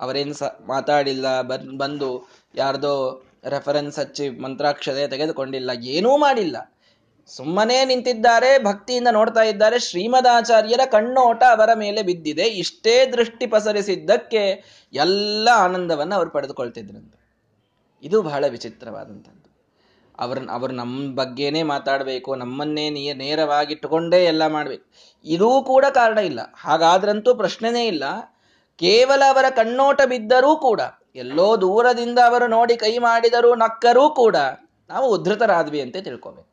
ಅವರೇನು 0.00 0.34
ಸ 0.34 0.42
ಮಾತಾಡಿಲ್ಲ 0.68 1.26
ಬಂದು 1.82 2.10
ಯಾರ್ದೋ 2.54 2.94
ರೆಫರೆನ್ಸ್ 3.54 3.98
ಹಚ್ಚಿ 3.98 4.26
ಮಂತ್ರಾಕ್ಷತೆ 4.44 5.04
ತೆಗೆದುಕೊಂಡಿಲ್ಲ, 5.08 5.70
ಏನೂ 5.94 6.10
ಮಾಡಿಲ್ಲ. 6.16 6.56
ಸುಮ್ಮನೆ 7.30 7.78
ನಿಂತಿದ್ದಾರೆ, 7.84 8.50
ಭಕ್ತಿಯಿಂದ 8.64 9.10
ನೋಡ್ತಾ 9.18 9.42
ಇದ್ದಾರೆ, 9.42 9.78
ಶ್ರೀಮದಾಚಾರ್ಯರ 9.78 10.84
ಕಣ್ಣೋಟ 10.90 11.42
ಅವರ 11.56 11.70
ಮೇಲೆ 11.74 12.00
ಬಿದ್ದಿದೆ. 12.02 12.46
ಇಷ್ಟೇ 12.62 12.94
ದೃಷ್ಟಿ 13.16 13.46
ಪಸರಿಸಿದ್ದಕ್ಕೆ 13.46 14.42
ಎಲ್ಲ 14.92 15.48
ಆನಂದವನ್ನು 15.66 16.14
ಅವರು 16.18 16.30
ಪಡೆದುಕೊಳ್ತಿದ್ರಂತೆ. 16.30 17.18
ಇದು 18.02 18.18
ಬಹಳ 18.22 18.44
ವಿಚಿತ್ರವಾದಂಥದ್ದು. 18.46 19.48
ಅವ್ರನ್ನ 20.18 20.50
ಅವರು 20.52 20.72
ನಮ್ಮ 20.72 21.14
ಬಗ್ಗೆನೇ 21.14 21.62
ಮಾತಾಡಬೇಕು, 21.62 22.30
ನಮ್ಮನ್ನೇ 22.34 22.84
ನೀ, 22.90 23.02
ನೇರವಾಗಿಟ್ಟುಕೊಂಡೇ 23.12 24.20
ಎಲ್ಲ 24.24 24.46
ಮಾಡಬೇಕು. 24.46 24.86
ಇದೂ 25.24 25.50
ಕೂಡ 25.62 25.84
ಕಾರಣ 25.90 26.18
ಇಲ್ಲ. 26.18 26.40
ಹಾಗಾದ್ರಂತೂ 26.56 27.30
ಪ್ರಶ್ನೆನೇ 27.34 27.84
ಇಲ್ಲ. 27.86 28.04
ಕೇವಲ 28.80 29.22
ಅವರ 29.28 29.46
ಕಣ್ಣೋಟ 29.50 30.00
ಬಿದ್ದರೂ 30.06 30.52
ಕೂಡ, 30.56 30.80
ಎಲ್ಲೋ 31.16 31.48
ದೂರದಿಂದ 31.60 32.18
ಅವರು 32.26 32.46
ನೋಡಿ 32.46 32.76
ಕೈ 32.76 32.94
ಮಾಡಿದರೂ 32.98 33.50
ನಕ್ಕರೂ 33.54 34.04
ಕೂಡ, 34.14 34.36
ನಾವು 34.90 35.06
ಉದ್ಧತರಾದ್ವಿ 35.10 35.80
ಅಂತ 35.80 35.96
ತಿಳ್ಕೋಬೇಕು. 36.08 36.48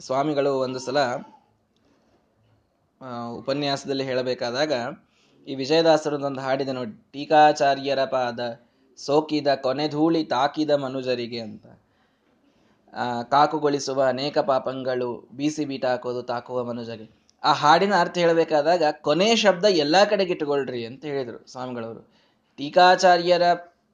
ಸ್ವಾಮಿಗಳು 0.00 0.52
ಒಂದು 0.58 0.78
ಸಲ 0.78 0.98
ಉಪನ್ಯಾಸದಲ್ಲಿ 3.36 4.04
ಹೇಳಬೇಕಾದಾಗ 4.04 4.72
ಈ 5.50 5.54
ವಿಜಯದಾಸರದೊಂದು 5.54 6.40
ಹಾಡಿದೆ 6.40 6.72
ನೋಡಿ, 6.72 6.92
ಟೀಕಾಚಾರ್ಯರ 7.12 8.04
ಪಾದ 8.04 8.40
ಸೋಕಿದ 8.98 9.54
ಕೊನೆ 9.54 9.88
ಧೂಳಿ 9.88 10.24
ತಾಕಿದ 10.24 10.70
ಮನುಜರಿಗೆ 10.70 11.40
ಅಂತ. 11.40 11.66
ಕಾಕುಗೊಳಿಸುವ 13.30 14.02
ಅನೇಕ 14.02 14.38
ಪಾಪಂಗಳು 14.38 15.28
ಬೀಸಿ 15.36 15.64
ಬೀಟ 15.64 15.84
ಹಾಕೋದು 15.84 16.22
ತಾಕುವ 16.22 16.64
ಮನುಜರಿಗೆ. 16.64 17.10
ಆ 17.44 17.52
ಹಾಡಿನ 17.52 17.94
ಅರ್ಥ 18.00 18.18
ಹೇಳಬೇಕಾದಾಗ, 18.18 18.82
ಕೊನೆ 19.00 19.36
ಶಬ್ದ 19.36 19.64
ಎಲ್ಲ 19.64 20.04
ಕಡೆಗೆ 20.04 20.32
ಇಟ್ಟುಕೊಳ್ರಿ 20.32 20.86
ಅಂತ 20.86 21.04
ಹೇಳಿದರು 21.04 21.38
ಸ್ವಾಮಿಗಳವರು. 21.52 22.02
ಟೀಕಾಚಾರ್ಯರ, 22.58 23.42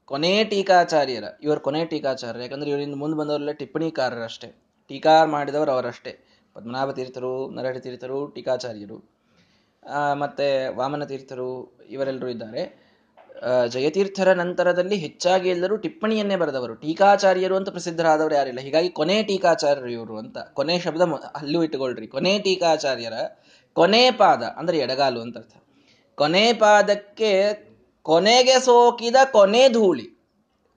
ಕೊನೆ 0.05 0.45
ಟೀಕಾಚಾರ್ಯರ, 0.45 1.25
ಇವರು 1.43 1.61
ಕೊನೆ 1.61 1.85
ಟೀಕಾಚಾರ್ಯ 1.85 2.43
ಯಾಕಂದ್ರೆ 2.43 2.71
ಇವರಿಂದ 2.71 2.95
ಮುಂದೆ 2.95 3.19
ಬಂದವರೆಲ್ಲ 3.19 3.53
ಟಿಪ್ಪಣಿಕಾರರಷ್ಟೇ. 3.53 4.49
ಟೀಕಾ 4.89 5.25
ಮಾಡಿದವರು 5.25 5.71
ಅವರಷ್ಟೇ. 5.71 6.13
ಪದ್ಮನಾಭ 6.55 6.91
ತೀರ್ಥರು, 6.91 7.33
ನರಹರಿ 7.51 7.81
ತೀರ್ಥರು, 7.81 8.19
ಟೀಕಾಚಾರ್ಯರು. 8.27 9.16
ಮತ್ತೆ 10.13 10.75
ವಾಮನ 10.75 11.05
ತೀರ್ಥರು 11.05 11.79
ಇವರೆಲ್ಲರೂ 11.91 12.29
ಇದ್ದಾರೆ. 12.29 12.87
ಜಯತೀರ್ಥರ 13.69 14.33
ನಂತರದಲ್ಲಿ 14.33 14.97
ಹೆಚ್ಚಾಗಿ 14.97 15.49
ಎಲ್ಲರೂ 15.49 15.77
ಟಿಪ್ಪಣಿಯನ್ನೇ 15.77 16.37
ಬರೆದವರು. 16.37 16.75
ಟೀಕಾಚಾರ್ಯರು 16.75 17.57
ಅಂತ 17.57 17.69
ಪ್ರಸಿದ್ಧರಾದವರು 17.69 18.35
ಯಾರಿಲ್ಲ. 18.35 18.61
ಹೀಗಾಗಿ 18.61 18.89
ಕೊನೆ 18.89 19.23
ಟೀಕಾಚಾರ್ಯರು 19.23 19.89
ಇವರು 19.89 20.19
ಅಂತ. 20.19 20.39
ಕೊನೆ 20.39 20.81
ಶಬ್ದ 20.81 21.03
ಅಲ್ಲೂ 21.35 21.63
ಇಟ್ಟುಕೊಳ್ರಿ. 21.63 22.07
ಕೊನೆ 22.07 22.39
ಟೀಕಾಚಾರ್ಯರ 22.39 23.13
ಕೊನೆ 23.73 24.11
ಪಾದ 24.11 24.43
ಅಂದ್ರೆ 24.43 24.79
ಎಡಗಾಲು 24.79 25.21
ಅಂತ 25.21 25.37
ಅರ್ಥ. 25.37 25.57
ಕೊನೆ 26.15 26.53
ಪಾದಕ್ಕೆ 26.53 27.33
ಕೊನೆಗೆ 28.03 28.61
ಸೋಕಿದ 28.61 29.17
ಕೊನೆ 29.33 29.69
ಧೂಳಿ. 29.69 30.07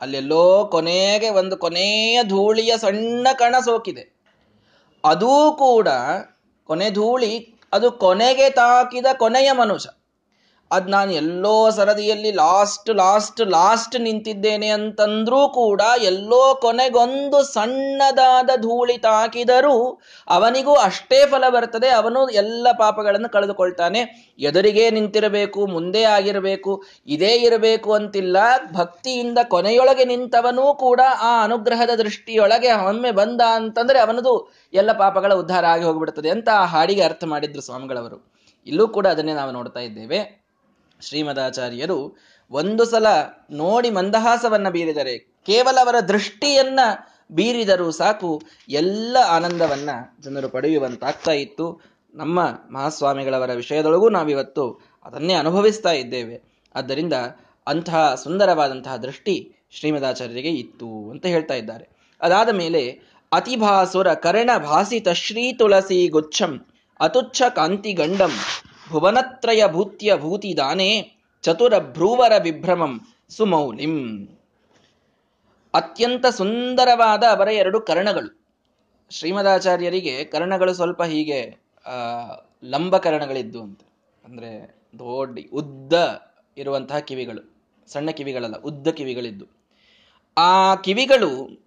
ಅಲ್ಲೆಲ್ಲೋ 0.02 0.66
ಕೊನೆಗೆ 0.72 1.30
ಒಂದು 1.30 1.58
ಕೊನೆಯ 1.58 2.24
ಧೂಳಿಯ 2.24 2.78
ಸಣ್ಣ 2.78 3.28
ಕಣ 3.38 3.56
ಸೋಕಿದೆ. 3.66 4.20
ಅದೂ 5.06 5.56
ಕೂಡ 5.60 5.88
ಕೊನೆ 6.64 6.90
ಧೂಳಿ 6.90 7.59
ಅದು 7.74 7.92
ಕೊನೆಗೆ 7.92 8.50
ತಾಕಿದ 8.50 9.06
ಕೊನೆಯ 9.18 9.52
ಮನುಷ್ಯ. 9.52 9.90
ಅದ್ 10.72 10.90
ನಾನು 10.90 11.12
ಎಲ್ಲೋ 11.12 11.70
ಸರದಿಯಲ್ಲಿ 11.70 12.32
ಲಾಸ್ಟ್ 12.32 12.90
ಲಾಸ್ಟ್ 12.90 13.42
ಲಾಸ್ಟ್ 13.42 14.00
ನಿಂತಿದ್ದೇನೆ 14.00 14.68
ಅಂತಂದ್ರೂ 14.68 15.48
ಕೂಡ 15.48 15.82
ಎಲ್ಲೋ 16.02 16.56
ಕೊನೆಗೊಂದು 16.56 17.44
ಸಣ್ಣದಾದ 17.44 18.50
ಧೂಳಿ 18.56 18.98
ತಾಕಿದರೂ 18.98 20.02
ಅವನಿಗೂ 20.28 20.74
ಅಷ್ಟೇ 20.74 21.26
ಫಲ 21.26 21.44
ಬರ್ತದೆ, 21.50 21.90
ಅವನು 21.90 22.30
ಎಲ್ಲ 22.30 22.68
ಪಾಪಗಳನ್ನು 22.72 23.30
ಕಳೆದುಕೊಳ್ತಾನೆ. 23.30 24.34
ಎದುರಿಗೆ 24.40 24.90
ನಿಂತಿರಬೇಕು, 24.90 25.66
ಮುಂದೆ 25.66 26.04
ಆಗಿರಬೇಕು, 26.04 26.84
ಇದೇ 27.08 27.36
ಇರಬೇಕು 27.36 27.94
ಅಂತಿಲ್ಲ. 27.94 28.38
ಭಕ್ತಿಯಿಂದ 28.74 29.38
ಕೊನೆಯೊಳಗೆ 29.50 30.06
ನಿಂತವನೂ 30.06 30.74
ಕೂಡ 30.74 31.02
ಆ 31.22 31.44
ಅನುಗ್ರಹದ 31.44 31.90
ದೃಷ್ಟಿಯೊಳಗೆ 31.98 32.72
ಒಮ್ಮೆ 32.72 33.12
ಬಂದ 33.12 33.42
ಅಂತಂದ್ರೆ 33.42 34.00
ಅವನದು 34.00 34.50
ಎಲ್ಲ 34.74 34.92
ಪಾಪಗಳ 34.92 35.34
ಉದ್ಧಾರ 35.34 35.66
ಆಗಿ 35.66 35.84
ಹೋಗ್ಬಿಡ್ತದೆ 35.84 36.30
ಅಂತ 36.30 36.50
ಆ 36.50 36.66
ಹಾಡಿಗೆ 36.66 37.02
ಅರ್ಥ 37.02 37.24
ಮಾಡಿದ್ರು 37.24 37.62
ಸ್ವಾಮಿಗಳವರು. 37.62 38.34
ಇಲ್ಲೂ 38.68 38.88
ಕೂಡ 38.88 39.08
ಅದನ್ನೇ 39.08 39.34
ನಾವು 39.34 39.52
ನೋಡ್ತಾ 39.52 39.80
ಇದ್ದೇವೆ. 39.80 40.39
ಶ್ರೀಮದಾಚಾರ್ಯರು 41.02 42.18
ಒಂದು 42.52 42.86
ಸಲ 42.86 43.08
ನೋಡಿ 43.52 43.90
ಮಂದಹಾಸವನ್ನ 43.90 44.70
ಬೀರಿದರೆ 44.70 45.18
ಕೇವಲ 45.20 45.78
ಅವರ 45.82 46.00
ದೃಷ್ಟಿಯನ್ನ 46.00 46.80
ಬೀರಿದರೂ 47.32 47.92
ಸಾಕು 47.92 48.42
ಎಲ್ಲ 48.70 49.18
ಆನಂದವನ್ನ 49.30 49.90
ಜನರು 50.22 50.50
ಪಡೆಯುವಂತಾಗ್ತಾ 50.50 51.32
ಇತ್ತು. 51.32 51.82
ನಮ್ಮ 52.14 52.44
ಮಹಾಸ್ವಾಮಿಗಳವರ 52.72 53.54
ವಿಷಯದೊಳಗೂ 53.54 54.10
ನಾವಿವತ್ತು 54.10 54.90
ಅದನ್ನೇ 55.06 55.34
ಅನುಭವಿಸ್ತಾ 55.34 55.92
ಇದ್ದೇವೆ. 55.92 56.44
ಆದ್ದರಿಂದ 56.76 57.14
ಅಂತಹ 57.68 58.16
ಸುಂದರವಾದಂತಹ 58.16 58.96
ದೃಷ್ಟಿ 58.96 59.56
ಶ್ರೀಮದಾಚಾರ್ಯರಿಗೆ 59.72 60.50
ಇತ್ತು 60.50 61.12
ಅಂತ 61.12 61.26
ಹೇಳ್ತಾ 61.26 61.54
ಇದ್ದಾರೆ. 61.54 61.90
ಅದಾದ 62.22 62.50
ಮೇಲೆ, 62.50 63.02
ಅತಿಭಾಸುರ 63.32 64.14
ಕರ್ಣ 64.14 64.50
ಭಾಸಿತ 64.58 65.10
ಶ್ರೀ 65.10 65.54
ತುಳಸಿ 65.54 66.08
ಗುಚ್ಛಂ, 66.08 66.66
ಅತುಚ್ಛ 67.00 67.42
ಕಾಂತಿ 67.56 67.94
ಗಂಡಂ 67.94 68.32
ಭುವನತ್ರಯ 68.90 69.64
ಭೂತ್ಯ 69.68 70.18
ಭೂತಿದಾನೆ 70.18 71.14
ಚತುರ 71.42 71.78
ಭ್ರೂವರ 71.80 72.32
ವಿಭ್ರಮಂ 72.44 73.02
ಸುಮೌಲಿಂ. 73.30 74.28
ಅತ್ಯಂತ 75.74 76.26
ಸುಂದರವಾದ 76.26 77.24
ಅವರ 77.24 77.48
ಎರಡು 77.48 77.82
ಕರ್ಣಗಳು. 77.82 78.40
ಶ್ರೀಮದಾಚಾರ್ಯರಿಗೆ 79.10 80.24
ಕರ್ಣಗಳು 80.24 80.74
ಸ್ವಲ್ಪ 80.74 81.04
ಹೀಗೆ 81.04 81.58
ಲಂಬ 82.64 82.98
ಕರ್ಣಗಳಿದ್ದು 82.98 83.62
ಅಂತ. 83.62 83.82
ಅಂದ್ರೆ 84.26 84.76
ದೊಡ್ಡ, 85.00 85.40
ಉದ್ದ 85.54 85.94
ಇರುವಂತಹ 86.58 87.00
ಕಿವಿಗಳು. 87.00 87.56
ಸಣ್ಣ 87.88 88.10
ಕಿವಿಗಳಲ್ಲ, 88.10 88.62
ಉದ್ದ 88.62 88.88
ಕಿವಿಗಳಿದ್ದು. 88.88 89.46
ಆ 90.38 90.76
ಕಿವಿಗಳು 90.76 91.64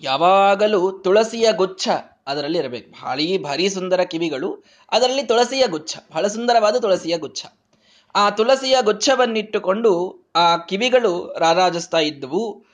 ಯಾವಾಗಲೂ 0.00 0.98
ತುಳಸಿಯ 0.98 1.52
ಗುಚ್ಛ 1.52 1.88
ಅದರಲ್ಲಿ 2.26 2.58
ಇರಬೇಕು. 2.58 3.02
ಭಾರಿ 3.02 3.38
ಭಾರಿ 3.38 3.68
ಸುಂದರ 3.68 4.00
ಕಿವಿಗಳು, 4.00 4.64
ಅದರಲ್ಲಿ 4.90 5.22
ತುಳಸಿಯ 5.22 5.66
ಗುಚ್ಛ, 5.66 5.96
ಬಹಳ 6.12 6.26
ಸುಂದರವಾದ 6.26 6.76
ತುಳಸಿಯ 6.76 7.18
ಗುಚ್ಛ. 7.18 7.46
ಆ 8.14 8.30
ತುಳಸಿಯ 8.30 8.76
ಗುಚ್ಛವನ್ನಿಟ್ಟುಕೊಂಡು 8.82 10.22
ಆ 10.36 10.56
ಕಿವಿಗಳು 10.56 11.36
ರಾರಾಜಿಸ್ತಾ 11.38 11.98
ಇದ್ದವು 11.98 12.64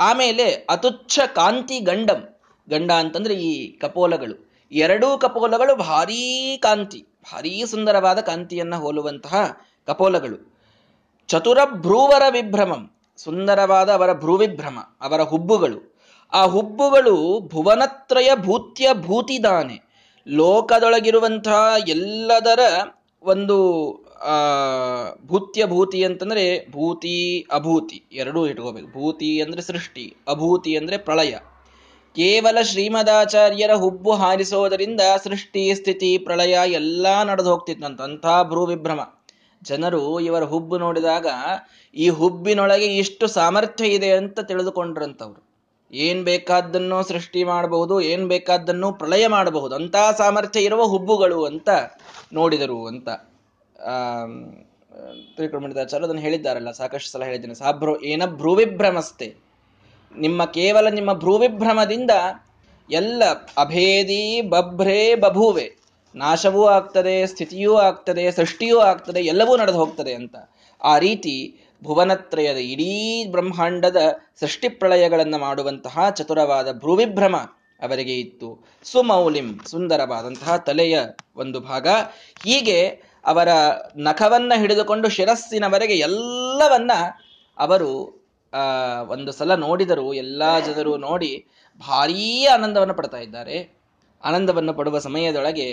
ಆಮೇಲೆ 0.00 0.52
ಅತುಚ್ಛ 0.52 1.18
ಕಾಂತಿ 1.18 1.80
ಗಂಡಂ, 1.80 2.40
ಗಂಡ 2.68 2.90
ಅಂತಂದ್ರೆ 2.92 3.34
ಈ 3.34 3.78
ಕಪೋಲಗಳು, 3.78 4.50
ಎರಡೂ 4.72 5.18
ಕಪೋಲಗಳು 5.18 5.76
ಭಾರೀ 5.76 6.56
ಕಾಂತಿ, 6.56 7.06
ಭಾರೀ 7.32 7.64
ಸುಂದರವಾದ 7.64 8.20
ಕಾಂತಿಯನ್ನ 8.20 8.74
ಹೋಲುವಂತಹ 8.74 9.60
ಕಪೋಲಗಳು. 9.86 10.54
ಚತುರ 11.26 11.58
ಭ್ರೂವರ 11.64 12.22
ವಿಭ್ರಮಂ, 12.30 12.90
ಸುಂದರವಾದ 13.16 13.92
ಅವರ 13.92 14.12
ಭ್ರೂವಿಭ್ರಮ, 14.12 14.78
ಅವರ 15.00 15.22
ಹುಬ್ಬುಗಳು 15.22 15.89
ಆ 16.32 16.44
ಹುಬ್ಬುಗಳು 16.44 17.40
ಭುವನತ್ರಯ 17.40 18.30
ಭೂತ್ಯ 18.34 18.88
ಭೂತಿದಾನೆ. 18.92 19.90
ಲೋಕದೊಳಗಿರುವಂತಹ 20.28 21.74
ಎಲ್ಲದರ 21.88 22.60
ಒಂದು, 23.22 23.82
ಆ, 24.14 24.34
ಭೂತ್ಯ 25.26 25.66
ಭೂತಿ 25.66 26.04
ಅಂತಂದ್ರೆ 26.04 26.70
ಭೂತಿ, 26.70 27.46
ಅಭೂತಿ. 27.52 28.04
ಎರಡೂ 28.12 28.46
ಇಟ್ಕೋಬೇಕು. 28.46 28.86
ಭೂತಿ 28.86 29.42
ಅಂದ್ರೆ 29.42 29.62
ಸೃಷ್ಟಿ, 29.62 30.16
ಅಭೂತಿ 30.28 30.76
ಅಂದ್ರೆ 30.76 30.98
ಪ್ರಳಯ. 30.98 31.32
ಕೇವಲ 32.16 32.62
ಶ್ರೀಮದಾಚಾರ್ಯರ 32.62 33.72
ಹುಬ್ಬು 33.72 34.12
ಹಾರಿಸೋದರಿಂದ 34.12 35.00
ಸೃಷ್ಟಿ, 35.24 35.74
ಸ್ಥಿತಿ, 35.74 36.18
ಪ್ರಳಯ 36.18 36.58
ಎಲ್ಲ 36.66 37.22
ನಡೆದು 37.22 37.50
ಹೋಗ್ತಿತ್ತಂತ 37.50 38.26
ಭ್ರೂ 38.42 38.66
ವಿಭ್ರಮ 38.66 39.00
ಜನರು 39.62 40.20
ಇವರ 40.20 40.44
ಹುಬ್ಬು 40.44 40.78
ನೋಡಿದಾಗ 40.78 41.26
ಈ 41.94 42.08
ಹುಬ್ಬಿನೊಳಗೆ 42.08 42.84
ಇಷ್ಟು 42.84 43.26
ಸಾಮರ್ಥ್ಯ 43.26 43.86
ಇದೆ 43.86 44.12
ಅಂತ 44.12 44.40
ತಿಳಿದುಕೊಂಡ್ರಂತವ್ರು. 44.40 45.49
ಏನ್ 45.92 46.24
ಬೇಕಾದ್ದನ್ನು 46.24 47.02
ಸೃಷ್ಟಿ 47.02 47.44
ಮಾಡಬಹುದು, 47.44 48.00
ಏನ್ 48.00 48.28
ಬೇಕಾದ್ದನ್ನು 48.28 48.92
ಪ್ರಳಯ 48.92 49.26
ಮಾಡಬಹುದು, 49.26 49.74
ಅಂತ 49.74 49.96
ಸಾಮರ್ಥ್ಯ 50.18 50.60
ಇರುವ 50.60 50.82
ಹುಬ್ಬುಗಳು 50.82 51.44
ಅಂತ 51.44 51.68
ನೋಡಿದರು 52.32 52.86
ಅಂತ. 52.86 53.08
ಆ 53.78 54.26
ತ್ರಿಕೃಮಣಿದಾಚಾರ್ಯ 55.36 56.04
ಅದನ್ನು 56.04 56.22
ಹೇಳಿದ್ದಾರಲ್ಲ, 56.22 56.70
ಸಾಕಷ್ಟು 56.70 57.10
ಸಲ 57.10 57.24
ಹೇಳಿದ್ದೇನೆ. 57.24 57.54
ಸಾಭ್ರೋ 57.54 57.96
ಏನ 57.96 58.22
ಭ್ರೂವಿಭ್ರಮಸ್ತೆ. 58.26 59.28
ನಿಮ್ಮ 60.16 60.44
ಕೇವಲ 60.44 60.88
ನಿಮ್ಮ 60.88 61.12
ಭ್ರೂವಿಭ್ರಮದಿಂದ 61.12 62.10
ಎಲ್ಲ 62.90 63.24
ಅಭೇದಿ 63.58 64.40
ಬಭ್ರೇ 64.40 65.14
ಬಭೂವೆ, 65.14 65.66
ನಾಶವೂ 66.14 66.64
ಆಗ್ತದೆ, 66.66 67.26
ಸ್ಥಿತಿಯೂ 67.26 67.74
ಆಗ್ತದೆ, 67.76 68.30
ಸೃಷ್ಟಿಯೂ 68.30 68.78
ಆಗ್ತದೆ, 68.78 69.20
ಎಲ್ಲವೂ 69.20 69.56
ನಡೆದು 69.56 69.78
ಹೋಗ್ತದೆ 69.78 70.14
ಅಂತ. 70.14 70.36
ಆ 70.84 70.98
ರೀತಿ 70.98 71.60
ಭುವನತ್ರಯದ 71.82 72.56
ಇಡೀ 72.56 73.24
ಬ್ರಹ್ಮಾಂಡದ 73.30 73.96
ಸೃಷ್ಟಿ 74.40 74.68
ಪ್ರಳಯಗಳನ್ನು 74.68 75.38
ಮಾಡುವಂತಹ 75.38 76.10
ಚತುರವಾದ 76.10 76.72
ಭ್ರೂವಿಭ್ರಮ 76.72 77.36
ಅವರಿಗೆ 77.82 78.20
ಇತ್ತು. 78.20 78.66
ಸುಮೌಲಿಂ 78.84 79.60
ಸುಂದರವಾದಂತಹ 79.66 80.56
ತಲೆಯ 80.56 80.98
ಒಂದು 81.36 81.60
ಭಾಗ. 81.60 81.88
ಹೀಗೆ 82.44 82.88
ಅವರ 83.24 83.48
ನಖವನ್ನ 83.96 84.52
ಹಿಡಿದುಕೊಂಡು 84.56 85.08
ಶಿರಸ್ಸಿನವರೆಗೆ 85.08 85.96
ಎಲ್ಲವನ್ನ 85.98 86.90
ಅವರು 87.58 87.90
ಒಂದು 89.08 89.32
ಸಲ 89.32 89.54
ನೋಡಿದರು, 89.54 90.14
ಎಲ್ಲಾ 90.14 90.60
ಜನರು 90.60 90.96
ನೋಡಿ 90.96 91.46
ಭಾರೀ 91.78 92.44
ಆನಂದವನ್ನು 92.44 92.94
ಪಡ್ತಾ 92.94 93.18
ಇದ್ದಾರೆ. 93.18 93.56
ಆನಂದವನ್ನು 94.24 94.74
ಪಡುವ 94.74 94.98
ಸಮಯದೊಳಗೆ 94.98 95.68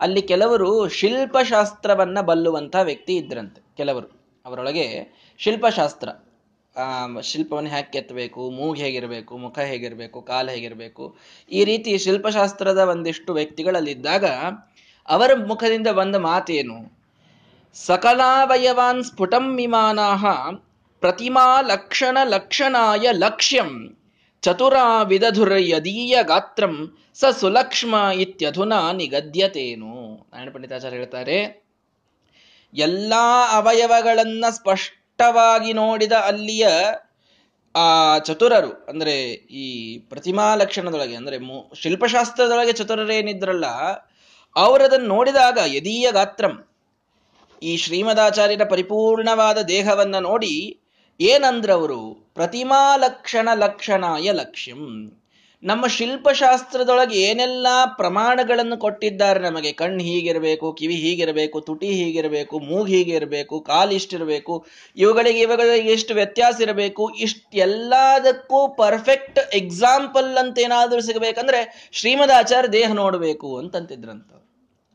ಅಲ್ಲಿ 0.00 0.22
ಕೆಲವರು 0.22 0.88
ಶಿಲ್ಪಶಾಸ್ತ್ರವನ್ನ 0.88 2.20
ಬಲ್ಲುವಂತಹ 2.20 2.80
ವ್ಯಕ್ತಿ 2.80 3.16
ಇದ್ರಂತೆ, 3.16 3.62
ಕೆಲವರು. 3.76 4.21
ಅವರೊಳಗೆ 4.44 4.86
ಶಿಲ್ಪಶಾಸ್ತ್ರ. 5.40 6.08
ಶಿಲ್ಪವನ್ನು 7.22 7.70
ಹ್ಯಾಕೆ 7.70 7.90
ಕೆತ್ತಬೇಕು, 7.92 8.50
ಮೂಗು 8.50 8.74
ಹೇಗಿರಬೇಕು, 8.74 9.32
ಮುಖ 9.36 9.58
ಹೇಗಿರಬೇಕು, 9.58 10.18
ಕಾಲು 10.22 10.50
ಹೇಗಿರಬೇಕು, 10.50 11.04
ಈ 11.50 11.64
ರೀತಿ 11.64 11.98
ಶಿಲ್ಪಶಾಸ್ತ್ರದ 11.98 12.78
ಒಂದಿಷ್ಟು 12.78 13.32
ವ್ಯಕ್ತಿಗಳಲ್ಲಿದ್ದಾಗ 13.32 14.24
ಅವರ 15.08 15.30
ಮುಖದಿಂದ 15.48 15.88
ಬಂದ 15.88 16.16
ಮಾತೇನು? 16.16 16.78
ಸಕಲಾವಯವಾನ್ 17.76 19.04
ಸ್ಫುಟಂ 19.04 19.56
ವಿಮಾನಾಹ 19.56 20.24
ಪ್ರತಿಮಾ 21.02 21.46
ಲಕ್ಷಣ 21.62 22.18
ಲಕ್ಷಣಾಯ 22.24 23.06
ಲಕ್ಷ್ಯಂ 23.12 23.70
ಚತುರಾ 24.42 25.02
ವಿದಧುರ 25.02 25.52
ಯದೀಯ 25.58 26.14
ಗಾತ್ರಂ 26.22 26.74
ಸ 27.14 27.24
ಸುಲಕ್ಷ್ಮ 27.40 27.94
ಇತ್ಯಧುನಾ 27.94 28.80
ನಿಗದ್ಯತೇನು. 28.92 29.92
ನಾರಾಯಣ 30.30 30.50
ಪಂಡಿತಾಚಾರ್ಯ 30.54 30.96
ಹೇಳ್ತಾರೆ 30.96 31.61
ಎಲ್ಲಾ 32.74 33.58
ಅವಯವಗಳನ್ನು 33.58 34.56
ಸ್ಪಷ್ಟವಾಗಿ 34.56 35.72
ನೋಡಿದ 35.72 36.12
ಅಲ್ಲಿಯ, 36.12 36.68
ಆ, 37.76 38.18
ಚತುರರು, 38.18 38.86
ಅಂದರೆ 38.88 39.22
ಈ 39.32 39.98
ಪ್ರತಿಮಾ 39.98 40.54
ಲಕ್ಷಣದೊಳಗೆ, 40.54 41.14
ಅಂದ್ರೆ 41.14 41.38
ಶಿಲ್ಪಶಾಸ್ತ್ರದೊಳಗೆ 41.74 42.72
ಚತುರರೇನಿದ್ರಲ್ಲ 42.72 43.66
ಅವರದನ್ನು 44.56 45.06
ನೋಡಿದಾಗ 45.06 45.58
ಯದೀಯ 45.66 46.12
ಗಾತ್ರಂ, 46.12 46.68
ಈ 47.62 47.76
ಶ್ರೀಮದಾಚಾರ್ಯರ 47.76 48.60
ಪರಿಪೂರ್ಣವಾದ 48.70 49.58
ದೇಹವನ್ನ 49.58 50.18
ನೋಡಿ, 50.18 50.80
ಏನಂದ್ರವರು? 51.20 52.30
ಪ್ರತಿಮಾ 52.34 52.96
ಲಕ್ಷಣ 52.96 53.48
ಲಕ್ಷಣಾಯ 53.54 54.32
ಲಕ್ಷ್ಯಂ. 54.32 55.21
ನಮ್ಮ 55.62 55.86
ಶಿಲ್ಪಶಾಸ್ತ್ರದೊಳಗೆ 55.86 57.16
ಏನೆಲ್ಲ 57.22 57.66
ಪ್ರಮಾಣಗಳನ್ನು 57.96 58.76
ಕೊಟ್ಟಿದ್ದಾರೆ 58.78 59.40
ನಮಗೆ? 59.40 59.72
ಕಣ್ಣು 59.72 60.02
ಹೀಗಿರಬೇಕು, 60.02 60.72
ಕಿವಿ 60.72 60.94
ಹೀಗಿರಬೇಕು, 60.94 61.60
ತುಟಿ 61.60 61.86
ಹೀಗಿರಬೇಕು, 61.86 62.58
ಮೂಗು 62.58 62.84
ಹೀಗಿರಬೇಕು, 62.84 63.60
ಕಾಲು 63.60 63.90
ಇಷ್ಟಿರಬೇಕು, 63.90 64.64
ಇವುಗಳಿಗೆ 64.96 65.38
ಇವುಗಳಿಗೆ 65.38 65.92
ಎಷ್ಟು 65.92 66.14
ವ್ಯತ್ಯಾಸ 66.14 66.60
ಇರಬೇಕು, 66.60 67.10
ಇಷ್ಟೆಲ್ಲದಕ್ಕೂ 67.18 68.68
ಪರ್ಫೆಕ್ಟ್ 68.68 69.54
ಎಕ್ಸಾಂಪಲ್ 69.54 70.38
ಅಂತ 70.38 70.58
ಏನಾದರೂ 70.58 71.00
ಸಿಗಬೇಕಂದ್ರೆ 71.00 71.90
ಶ್ರೀಮದಾಚಾರ್ಯ 71.92 72.68
ದೇಹ 72.68 72.92
ನೋಡಬೇಕು 72.92 73.58
ಅಂತಂತಿದ್ರಂತ. 73.58 74.30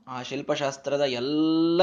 ಆ 0.08 0.24
ಶಿಲ್ಪಶಾಸ್ತ್ರದ 0.24 1.02
ಎಲ್ಲ 1.02 1.82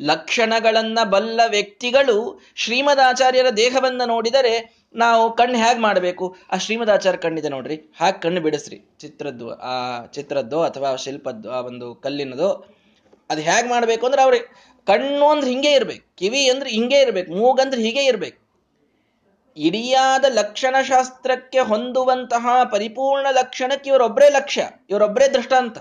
ಲಕ್ಷಣಗಳನ್ನ 0.00 0.98
ಬಲ್ಲ 1.04 1.40
ವ್ಯಕ್ತಿಗಳು 1.48 2.16
ಶ್ರೀಮದಾಚಾರ್ಯರ 2.54 3.50
ದೇಹವನ್ನ 3.50 4.02
ನೋಡಿದರೆ 4.04 4.85
ನಾವು 4.96 5.36
ಕಣ್ಣು 5.36 5.58
ಹೇಗೆ 5.58 5.80
ಮಾಡಬೇಕು? 5.80 6.36
ಆ 6.52 6.56
ಶ್ರೀಮದಾಚಾರ್ಯ 6.56 7.18
ಕಣ್ಣಿದೆ 7.18 7.48
ನೋಡ್ರಿ. 7.48 7.76
ಹಾಗೆ 8.00 8.20
ಕಣ್ಣು 8.20 8.40
ಬಿಡಿಸ್ರಿ. 8.40 8.78
ಚಿತ್ರದ್ದು, 8.98 9.46
ಆ 9.54 10.04
ಚಿತ್ರದ್ದೋ 10.06 10.62
ಅಥವಾ 10.62 10.96
ಶಿಲ್ಪದ್ದು, 10.96 11.50
ಆ 11.50 11.60
ಒಂದು 11.60 11.94
ಕಲ್ಲಿನದೋ, 11.94 12.50
ಅದು 13.30 13.40
ಹೇಗೆ 13.40 13.68
ಮಾಡಬೇಕು 13.68 14.06
ಅಂದ್ರೆ 14.06 14.22
ಅವ್ರಿಗೆ 14.22 14.46
ಕಣ್ಣು 14.86 15.26
ಅಂದ್ರೆ 15.26 15.48
ಹಿಂಗೆ 15.50 15.72
ಇರ್ಬೇಕು, 15.72 16.16
ಕಿವಿ 16.16 16.48
ಅಂದ್ರೆ 16.48 16.70
ಹಿಂಗೆ 16.70 16.98
ಇರ್ಬೇಕು 17.00 17.32
ಮೂಗಂದ್ರೆ 17.32 17.82
ಹೀಗೆ 17.82 18.04
ಇರ್ಬೇಕು. 18.04 18.40
ಇಡಿಯಾದ 19.56 20.24
ಲಕ್ಷಣಶಾಸ್ತ್ರಕ್ಕೆ 20.28 21.58
ಹೊಂದುವಂತಹ 21.58 22.46
ಪರಿಪೂರ್ಣ 22.72 23.26
ಲಕ್ಷಣಕ್ಕೆ 23.32 23.90
ಇವರೊಬ್ಬರೇ 23.90 24.28
ಲಕ್ಷ್ಯ 24.30 24.68
ಇವರೊಬ್ಬರೇ 24.90 25.28
ದೃಷ್ಟಾಂತ. 25.28 25.78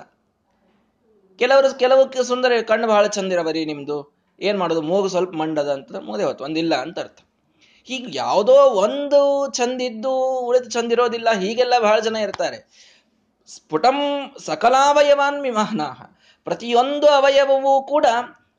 ಕೆಲವರು 1.40 1.78
ಕೆಲವು 1.80 2.24
ಸುಂದರ, 2.24 2.52
ಕಣ್ಣು 2.68 2.88
ಬಹಳ 2.88 3.08
ಚಂದಿರವರಿ 3.08 3.66
ನಿಮ್ದು. 3.66 3.98
ಏನ್ 4.40 4.58
ಮಾಡೋದು? 4.58 4.82
ಮೂಗು 4.82 5.08
ಸ್ವಲ್ಪ 5.08 5.34
ಮಂಡದ 5.36 5.72
ಅಂತ 5.72 5.96
ಮುದೆ 5.96 6.24
ಹೊತ್ತು, 6.24 6.44
ಒಂದಿಲ್ಲ 6.44 6.76
ಅಂತ 6.76 7.00
ಅರ್ಥ. 7.00 7.20
ಹೀಗೆ 7.88 8.10
ಯಾವುದೋ 8.18 8.56
ಒಂದು 8.86 9.52
ಚಂದಿದ್ದು 9.52 10.14
ಉಳಿದು 10.40 10.70
ಚಂದಿರೋದಿಲ್ಲ, 10.70 11.30
ಹೀಗೆಲ್ಲ 11.32 11.74
ಬಹಳ 11.80 12.00
ಜನ 12.00 12.16
ಇರ್ತಾರೆ. 12.16 12.58
ಸ್ಫುಟಂ 13.48 13.98
ಸಕಲಾವಯವಾನ್ 14.46 15.42
ವಿಮಾನಾಹ 15.42 16.00
ಪ್ರತಿಯೊಂದು 16.48 17.08
ಅವಯವವೂ 17.08 17.74
ಕೂಡ 17.82 18.06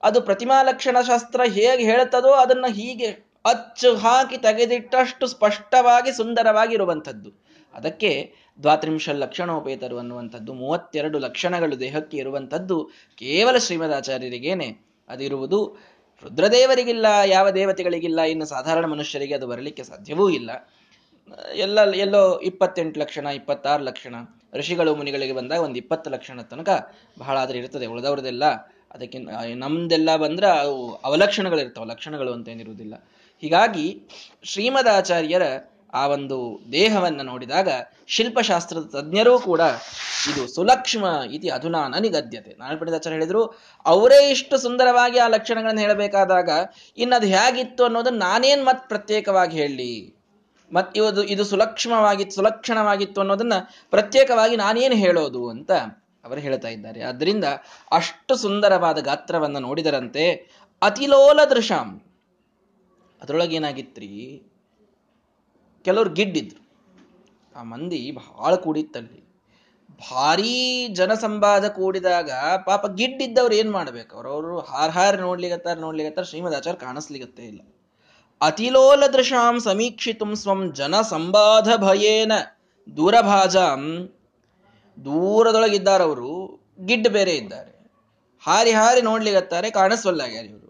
ಅದು 0.03 0.21
ಪ್ರತಿಮಾ 0.21 0.63
ಲಕ್ಷಣ 0.63 0.97
ಶಾಸ್ತ್ರ 1.01 1.41
ಹೇಗೆ 1.45 1.85
ಹೇಳ್ತದೋ 1.85 2.33
ಅದನ್ನ 2.33 2.67
ಹೀಗೆ 2.69 3.09
ಅಚ್ಚು 3.45 3.91
ಹಾಕಿ 3.97 4.37
ತೆಗೆದಿಟ್ಟಷ್ಟು 4.37 5.27
ಸ್ಪಷ್ಟವಾಗಿ 5.27 6.13
ಸುಂದರವಾಗಿರುವಂಥದ್ದು. 6.13 7.31
ಅದಕ್ಕೆ 7.75 8.11
ದ್ವಾತ್ರಿಂಶ 8.63 9.09
ಲಕ್ಷಣೋಪೇತರು 9.09 9.99
ಅನ್ನುವಂಥದ್ದು, 9.99 10.53
ಮೂವತ್ತೆರಡು 10.55 11.19
ಲಕ್ಷಣಗಳು 11.19 11.81
ದೇಹಕ್ಕೆ 11.81 12.17
ಇರುವಂಥದ್ದು 12.17 12.77
ಕೇವಲ 13.19 13.57
ಶ್ರೀಮದಾಚಾರ್ಯರಿಗೇನೆ 13.59 14.69
ಅದಿರುವುದು 15.09 15.61
ರುದ್ರದೇವರಿಗಿಲ್ಲ, 16.23 17.07
ಯಾವ 17.27 17.51
ದೇವತೆಗಳಿಗಿಲ್ಲ, 17.51 18.21
ಇನ್ನು 18.23 18.47
ಸಾಧಾರಣ 18.47 18.85
ಮನುಷ್ಯರಿಗೆ 18.85 19.35
ಅದು 19.35 19.47
ಬರಲಿಕ್ಕೆ 19.47 19.85
ಸಾಧ್ಯವೂ 19.85 20.31
ಇಲ್ಲ. 20.31 20.51
ಎಲ್ಲ, 21.55 21.93
ಎಲ್ಲೋ 21.95 22.41
ಇಪ್ಪತ್ತೆಂಟು 22.41 23.01
ಲಕ್ಷಣ, 23.01 23.27
ಇಪ್ಪತ್ತಾರು 23.27 23.83
ಲಕ್ಷಣ, 23.83 24.15
ಋಷಿಗಳು, 24.55 24.95
ಮುನಿಗಳಿಗೆ 24.95 25.33
ಬಂದಾಗ 25.33 25.61
ಒಂದು 25.61 25.77
ಇಪ್ಪತ್ತು 25.77 26.11
ಲಕ್ಷಣ 26.11 26.41
ತನಕ 26.41 26.69
ಬಹಳ 27.19 27.39
ಆದ್ರೆ 27.39 27.59
ಇರ್ತದೆ 27.59 27.87
ಉಳಿದವ್ರದೆಲ್ಲ 27.87 28.45
ಅದಕ್ಕೆ 28.91 29.19
ನಮ್ದೆಲ್ಲ 29.55 30.17
ಬಂದ್ರೆ 30.17 30.47
ಅವು 30.47 30.95
ಅವಲಕ್ಷಣಗಳಿರ್ತಾವ, 30.95 31.85
ಲಕ್ಷಣಗಳು 31.85 32.33
ಅಂತ 32.33 32.49
ಏನಿರುವುದಿಲ್ಲ. 32.49 32.95
ಹೀಗಾಗಿ 33.41 34.03
ಶ್ರೀಮದಾಚಾರ್ಯರ 34.43 35.43
ಆ 35.95 36.07
ಒಂದು 36.07 36.61
ದೇಹವನ್ನು 36.73 37.23
ನೋಡಿದಾಗ 37.23 37.69
ಶಿಲ್ಪಶಾಸ್ತ್ರದ 38.07 38.87
ತಜ್ಞರೂ 38.93 39.39
ಕೂಡ 39.39 39.61
ಇದು 40.31 40.55
ಸುಲಕ್ಷ್ಮ 40.55 41.07
ಇತಿ 41.33 41.49
ಅಧುನಾ 41.49 41.89
ನಿಗದ್ಯತೆ 41.89 42.57
ನಾರಾಯಣ 42.59 42.79
ಪಂಡಿತಾಚಾರ್ಯ 42.79 43.17
ಹೇಳಿದ್ರು, 43.17 43.55
ಅವರೇ 43.85 44.31
ಇಷ್ಟು 44.31 44.59
ಸುಂದರವಾಗಿ 44.59 45.19
ಆ 45.19 45.29
ಲಕ್ಷಣಗಳನ್ನು 45.29 45.81
ಹೇಳಬೇಕಾದಾಗ 45.81 46.51
ಇನ್ನದು 46.99 47.27
ಹೇಗಿತ್ತು 47.27 47.85
ಅನ್ನೋದನ್ನ 47.85 48.19
ನಾನೇನ್ 48.19 48.65
ಮತ್ 48.65 48.89
ಪ್ರತ್ಯೇಕವಾಗಿ 48.89 49.57
ಹೇಳಿ 49.57 50.17
ಮತ್ 50.73 50.97
ಇವದು, 50.97 51.25
ಇದು 51.25 51.45
ಸುಲಕ್ಷ್ಮವಾಗಿತ್ತು, 51.45 52.35
ಸುಲಕ್ಷಣವಾಗಿತ್ತು 52.35 53.21
ಅನ್ನೋದನ್ನ 53.21 53.53
ಪ್ರತ್ಯೇಕವಾಗಿ 53.91 54.57
ನಾನೇನು 54.57 54.95
ಹೇಳೋದು 54.95 55.49
ಅಂತ 55.49 55.73
ಅವರು 56.25 56.41
ಹೇಳ್ತಾ 56.41 56.69
ಇದ್ದಾರೆ. 56.69 57.03
ಆದ್ರಿಂದ 57.03 57.45
ಅಷ್ಟು 57.93 58.37
ಸುಂದರವಾದ 58.37 58.99
ಗಾತ್ರವನ್ನ 58.99 59.59
ನೋಡಿದರಂತೆ 59.59 60.33
ಅತಿಲೋಲ 60.83 61.45
ದೃಶಾಂ 61.45 62.03
ಅದ್ರೊಳಗೇನಾಗಿತ್ರಿ? 63.23 64.43
ಕೆಲವ್ರು 65.87 66.11
ಗಿಡ್ಡಿದ್ರು. 66.11 66.61
ಆ 67.57 67.63
ಮಂದಿ 67.63 68.01
ಬಹಳ 68.11 68.55
ಕೂಡಿತ್ತಲ್ಲಿ. 68.55 69.21
ಭಾರೀ 70.11 70.89
ಜನಸಂವಾದ 70.89 71.69
ಕೂಡಿದಾಗ 71.69 72.31
ಪಾಪ 72.67 72.87
ಗಿಡ್ಡಿದ್ದವ್ರು 72.87 73.55
ಏನ್ 73.55 73.71
ಮಾಡ್ಬೇಕು? 73.71 74.17
ಅವ್ರವ್ರು 74.17 74.61
ಹಾರ್ 74.61 74.93
ಹಾರ್ 74.93 75.21
ನೋಡ್ಲಿಗತ್ತಾರ 75.21 75.79
ನೋಡ್ಲಿಗತ್ತಾರ 75.79 76.25
ಶ್ರೀಮದಾಚಾರ್ಯ 76.25 76.79
ಕಾಣಿಸ್ಲಿಗತ್ತೇ 76.87 77.43
ಇಲ್ಲ. 77.43 77.61
ಅತಿಲೋಲ 78.41 79.07
ದೃಶಾಂ 79.07 79.61
ಸಮೀಕ್ಷಿತು 79.61 80.35
ಸ್ವಂ 80.35 80.73
ಜನ 80.75 81.01
ಸಂಬಾಧ 81.03 81.69
ಭಯೇನ 81.77 82.33
ದೂರಭಾಜಾಂ. 82.97 83.83
ದೂರದೊಳಗಿದ್ದಾರವರು 85.05 86.33
ಗಿಡ್ 86.85 87.09
ಬೇರೆ 87.09 87.35
ಇದ್ದಾರೆ. 87.35 87.75
ಹಾರಿ 88.45 88.73
ಹಾರಿ 88.73 89.03
ನೋಡ್ಲಿಗತ್ತಾರೆ 89.03 89.71
ಕಾಣಿಸ್ವಲ್ಲಾಗ್ಯಾರ 89.71 90.45
ಇವರು. 90.45 90.67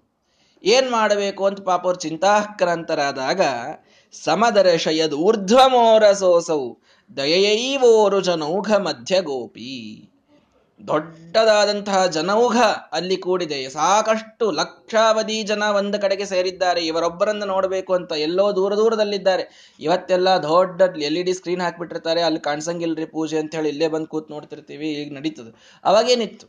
ಏನ್ 0.64 0.90
ಮಾಡಬೇಕು 0.90 1.46
ಅಂತ 1.46 1.60
ಪಾಪ 1.60 1.84
ಅವ್ರು 1.84 2.00
ಚಿಂತಾಕ್ರಾಂತರಾದಾಗ 2.00 3.40
ಸಮದರ್ಶಯದ್ 4.24 5.14
ಊರ್ಧ್ವಮೋರಸೋಸೌ 5.14 6.74
ದಯೈವೋರು 7.16 8.20
ಜನೌಘ 8.20 8.72
ಮಧ್ಯ 8.72 9.20
ಗೋಪಿ 9.20 10.10
ದೊಡ್ಡದಾದಂತಹ 10.88 12.06
ಜನೌಘ 12.06 12.56
ಅಲ್ಲಿ 12.92 13.16
ಕೂಡಿದೆ. 13.16 13.68
ಸಾಕಷ್ಟು 13.68 14.50
ಲಕ್ಷಾವಧಿ 14.50 15.42
ಜನ 15.42 15.62
ಒಂದು 15.62 16.00
ಕಡೆಗೆ 16.00 16.24
ಸೇರಿದ್ದಾರೆ. 16.24 16.86
ಇವರೊಬ್ಬರನ್ನು 16.86 17.46
ನೋಡಬೇಕು 17.46 17.94
ಅಂತ 17.94 18.12
ಎಲ್ಲೋ 18.12 18.56
ದೂರ 18.56 18.74
ದೂರದಲ್ಲಿದ್ದಾರೆ. 18.74 19.76
ಇವತ್ತೆಲ್ಲ 19.80 20.28
ದೊಡ್ಡ 20.28 20.82
ಎಲ್ 21.02 21.16
ಇ 21.16 21.22
ಡಿ 21.22 21.32
ಸ್ಕ್ರೀನ್ 21.32 21.60
ಹಾಕ್ಬಿಟ್ಟಿರ್ತಾರೆ. 21.60 22.22
ಅಲ್ಲಿ 22.22 22.40
ಕಾಣಿಸಂಗಿಲ್ರಿ 22.40 23.06
ಪೂಜೆ 23.06 23.38
ಅಂತ 23.38 23.54
ಹೇಳಿ 23.54 23.68
ಇಲ್ಲೇ 23.68 23.88
ಬಂದು 23.88 24.06
ಕೂತ್ 24.06 24.30
ನೋಡ್ತಿರ್ತೀವಿ. 24.30 24.88
ಈಗ 24.88 25.14
ನಡೀತದೆ. 25.14 25.80
ಅವಾಗೇನಿತ್ತು? 25.84 26.46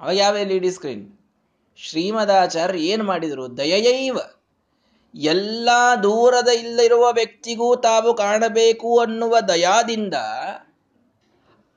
ಅವಾಗ 0.00 0.16
ಯಾವ 0.16 0.36
ಎಲ್ 0.36 0.52
ಇ 0.52 0.58
ಡಿ 0.58 0.70
ಸ್ಕ್ರೀನ್? 0.70 1.18
ಶ್ರೀಮದಾಚಾರ್ಯ 1.76 2.80
ಏನು 2.80 3.04
ಮಾಡಿದ್ರು? 3.04 3.56
ದಯೈವ 3.56 4.18
ಎಲ್ಲ 5.14 5.68
ದೂರದ 6.02 6.48
ಇಲ್ಲಿರುವ 6.48 7.12
ವ್ಯಕ್ತಿಗೂ 7.12 7.76
ತಾವು 7.76 8.14
ಕಾಣಬೇಕು 8.14 9.00
ಅನ್ನುವ 9.00 9.40
ದಯಾದಿಂದ 9.40 10.14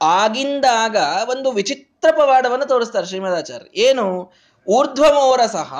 ಆಗಿಂದಾಗ 0.01 0.95
ಒಂದು 1.29 1.51
ವಿಚಿತ್ರ 1.51 2.11
ಪವಾಡವನ್ನು 2.11 2.65
ತೋರಿಸ್ತಾರೆ 2.65 3.05
ಶ್ರೀಮದಾಚಾರ್ಯ. 3.05 3.81
ಏನು? 3.81 4.33
ಊರ್ಧ್ವಮೋರ 4.67 5.39
ಸಹ 5.45 5.73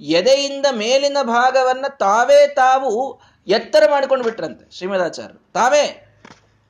ಎದೆಯಿಂದ 0.00 0.66
ಮೇಲಿನ 0.70 1.16
ಭಾಗವನ್ನ 1.22 1.84
ತಾವೇ 1.88 2.48
ತಾವು 2.48 3.20
ಎತ್ತರ 3.46 3.82
ಮಾಡಿಕೊಂಡು 3.90 4.24
ಬಿಟ್ರಂತೆ 4.24 4.76
ಶ್ರೀಮದಾಚಾರ್ಯ. 4.76 5.34
ತಾವೇ. 5.54 6.06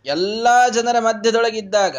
ಎಲ್ಲ 0.07 0.69
ಜನರ 0.69 0.99
ಮಧ್ಯದೊಳಗಿದ್ದಾಗ 0.99 1.97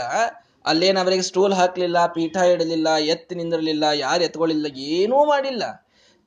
ಅಲ್ಲೇನು 0.66 1.00
ಅವರಿಗೆ 1.00 1.22
ಸ್ಟೂಲ್ 1.22 1.54
ಹಾಕ್ಲಿಲ್ಲ, 1.54 2.06
ಪೀಠ 2.06 2.38
ಇಡಲಿಲ್ಲ, 2.38 2.96
ಎತ್ತಿ 2.96 3.36
ನಿಂದಿರಲಿಲ್ಲ, 3.36 3.84
ಯಾರು 3.94 4.24
ಎತ್ಕೊಳ್ಳಿಲ್ಲ, 4.24 4.68
ಏನೂ 4.76 5.26
ಮಾಡಿಲ್ಲ. 5.26 5.64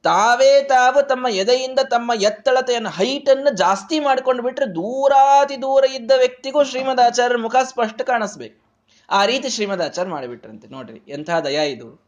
ತಾವೇ 0.04 0.62
ತಾವು 0.62 1.06
ತಮ್ಮ 1.06 1.26
ಎದೆಯಿಂದ 1.28 1.78
ತಮ್ಮ 1.78 2.12
ಎತ್ತಳತೆಯನ್ನು 2.20 2.90
ಹೈಟನ್ನು 2.90 3.56
ಜಾಸ್ತಿ 3.56 3.98
ಮಾಡ್ಕೊಂಡು 3.98 4.42
ಬಿಟ್ರೆ 4.42 4.66
ದೂರಾತಿ 4.66 5.62
ದೂರ 5.62 5.84
ಇದ್ದ 5.84 6.10
ವ್ಯಕ್ತಿಗೂ 6.16 6.64
ಶ್ರೀಮದಾಚಾರ್ಯರ 6.64 7.38
ಮುಖ 7.38 7.56
ಸ್ಪಷ್ಟ 7.62 8.02
ಕಾಣಿಸ್ಬೇಕು. 8.02 8.64
ಆ 9.10 9.24
ರೀತಿ 9.24 9.48
ಶ್ರೀಮದಾಚಾರ್ಯ 9.48 10.10
ಮಾಡಿಬಿಟ್ರಂತೆ. 10.10 10.68
ನೋಡ್ರಿ, 10.68 11.02
ಎಂಥ 11.08 11.30
ದಯ 11.30 11.70
ಇದು. 11.70 12.04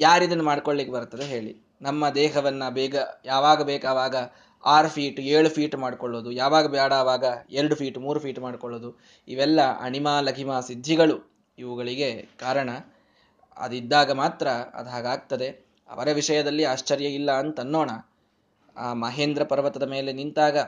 ಯಾರಿದನ್ನು 0.00 0.44
ಮಾಡ್ಕೊಳ್ಳಿಕ್ಕೆ 0.44 0.94
ಬರ್ತದೆ 0.94 1.24
ಹೇಳಿ. 1.24 1.56
ನಮ್ಮ 1.82 2.08
ದೇಹವನ್ನ 2.08 2.68
ಬೇಗ, 2.68 2.96
ಯಾವಾಗ 3.24 3.62
ಬೇಕಾವಾಗ 3.62 4.16
ಆರು 4.64 4.88
ಫೀಟ್ 4.88 5.20
ಏಳು 5.20 5.48
ಫೀಟ್ 5.48 5.76
ಮಾಡ್ಕೊಳ್ಳೋದು. 5.76 6.30
ಯಾವಾಗ 6.30 6.66
ಬೇಡ 6.66 6.92
ಆವಾಗ 6.92 7.24
ಎರಡು 7.50 7.74
ಫೀಟ್ 7.74 7.98
ಮೂರು 7.98 8.20
ಫೀಟ್ 8.20 8.38
ಮಾಡ್ಕೊಳ್ಳೋದು. 8.38 9.00
ಇವೆಲ್ಲ 9.28 9.60
ಅಣಿಮಾ, 9.80 10.20
ಲಘಿಮ 10.20 10.60
ಸಿದ್ಧಿಗಳು. 10.60 11.46
ಇವುಗಳಿಗೆ 11.58 12.28
ಕಾರಣ 12.40 12.70
ಅದಿದ್ದಾಗ 13.56 14.12
ಮಾತ್ರ 14.12 14.48
ಅದು 14.48 14.90
ಹಾಗಾಗ್ತದೆ. 14.90 15.71
ಅವರ 15.92 16.08
ವಿಷಯದಲ್ಲಿ 16.12 16.64
ಆಶ್ಚರ್ಯ 16.64 17.08
ಇಲ್ಲ 17.18 17.30
ಅಂತ 17.32 17.60
ಅನ್ನೋಣ 17.60 17.90
ಆ 18.76 18.88
ಮಹೇಂದ್ರ 18.94 19.42
ಪರ್ವತದ 19.44 19.86
ಮೇಲೆ 19.88 20.10
ನಿಂತಾಗ, 20.12 20.58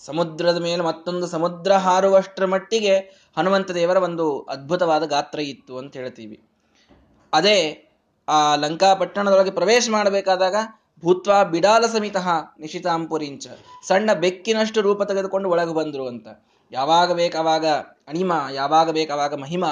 ಸಮುದ್ರದ 0.00 0.58
ಮೇಲೆ 0.62 0.82
ಮತ್ತೊಂದು 0.82 1.26
ಸಮುದ್ರ 1.26 1.72
ಹಾರುವಷ್ಟರ 1.76 2.44
ಮಟ್ಟಿಗೆ 2.44 2.94
ಹನುಮಂತ 3.36 3.70
ದೇವರ 3.70 3.98
ಒಂದು 4.02 4.26
ಅದ್ಭುತವಾದ 4.42 5.04
ಗಾತ್ರ 5.06 5.40
ಇತ್ತು 5.40 5.74
ಅಂತ 5.78 5.92
ಹೇಳ್ತೀವಿ. 5.96 6.38
ಅದೇ, 7.32 7.58
ಆ 8.28 8.38
ಲಂಕಾಪಟ್ಟಣದೊಳಗೆ 8.56 9.50
ಪ್ರವೇಶ 9.50 9.88
ಮಾಡಬೇಕಾದಾಗ 9.90 10.56
ಭೂತ್ವ 11.02 11.32
ಬಿಡಾಲ 11.50 11.84
ಸಮಿತ 11.86 12.16
ನಿಶಿತಾಂಪುರಿಂಚ 12.60 13.46
ಸಣ್ಣ 13.88 14.10
ಬೆಕ್ಕಿನಷ್ಟು 14.14 14.80
ರೂಪ 14.80 15.02
ತೆಗೆದುಕೊಂಡು 15.02 15.48
ಒಳಗೆ 15.48 15.74
ಬಂದ್ರು 15.74 16.04
ಅಂತ. 16.06 16.28
ಯಾವಾಗ 16.72 17.12
ಬೇಕಾವಾಗ 17.12 17.66
ಅಣಿಮ, 18.10 18.32
ಯಾವಾಗ 18.52 18.90
ಬೇಕಾವಾಗ 18.90 19.34
ಮಹಿಮ 19.34 19.64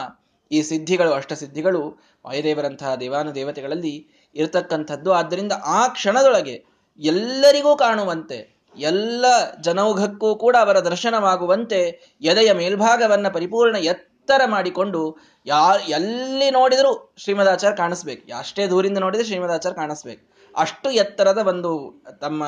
ಈ 0.51 0.61
ಸಿದ್ಧಿಗಳು, 0.63 1.13
ಅಷ್ಟಸಿದ್ಧಿಗಳು 1.13 1.83
ವಾಯುದೇವರಂತಹ 2.27 2.91
ದೇವಾನು 2.95 3.31
ದೇವತೆಗಳಲ್ಲಿ 3.35 3.95
ಇರತಕ್ಕಂಥದ್ದು. 4.35 5.13
ಆದ್ದರಿಂದ 5.13 5.53
ಆ 5.65 5.89
ಕ್ಷಣದೊಳಗೆ 5.89 6.65
ಎಲ್ಲರಿಗೂ 6.99 7.77
ಕಾಣುವಂತೆ, 7.77 8.39
ಎಲ್ಲ 8.77 9.25
ಜನೌಘಕ್ಕೂ 9.61 10.37
ಕೂಡ 10.37 10.57
ಅವರ 10.61 10.79
ದರ್ಶನವಾಗುವಂತೆ 10.81 11.81
ಎದೆಯ 12.23 12.53
ಮೇಲ್ಭಾಗವನ್ನ 12.53 13.29
ಪರಿಪೂರ್ಣ 13.29 13.77
ಎತ್ತರ 13.77 14.43
ಮಾಡಿಕೊಂಡು 14.47 15.17
ಯಾ, 15.47 15.77
ಎಲ್ಲಿ 15.89 16.51
ನೋಡಿದರೂ 16.51 17.13
ಶ್ರೀಮದಾಚಾರ್ಯ 17.17 17.77
ಕಾಣಿಸ್ಬೇಕು. 17.77 18.39
ಅಷ್ಟೇ 18.39 18.67
ದೂರಿಂದ 18.67 18.99
ನೋಡಿದರೆ 18.99 19.27
ಶ್ರೀಮದಾಚಾರ್ಯ 19.27 19.77
ಕಾಣಿಸ್ಬೇಕು. 19.77 20.23
ಅಷ್ಟು 20.57 20.91
ಎತ್ತರದ 20.91 21.39
ಒಂದು 21.49 22.03
ತಮ್ಮ 22.21 22.45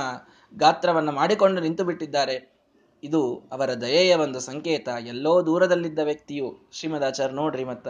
ಗಾತ್ರವನ್ನು 0.56 1.12
ಮಾಡಿಕೊಂಡು 1.12 1.60
ನಿಂತು 1.60 1.84
ಬಿಟ್ಟಿದ್ದಾರೆ. 1.84 2.36
ಇದು 3.02 3.48
ಅವರ 3.52 3.70
ದಯೆಯ 3.74 4.14
ಒಂದು 4.14 4.40
ಸಂಕೇತ. 4.40 4.88
ಎಲ್ಲೋ 5.06 5.46
ದೂರದಲ್ಲಿದ್ದ 5.46 5.98
ವ್ಯಕ್ತಿಯು 5.98 6.48
ಶ್ರೀಮದಾಚಾರ್ಯ 6.72 7.34
ನೋಡ್ರಿ 7.34 7.64
ಮತ್ತ 7.64 7.88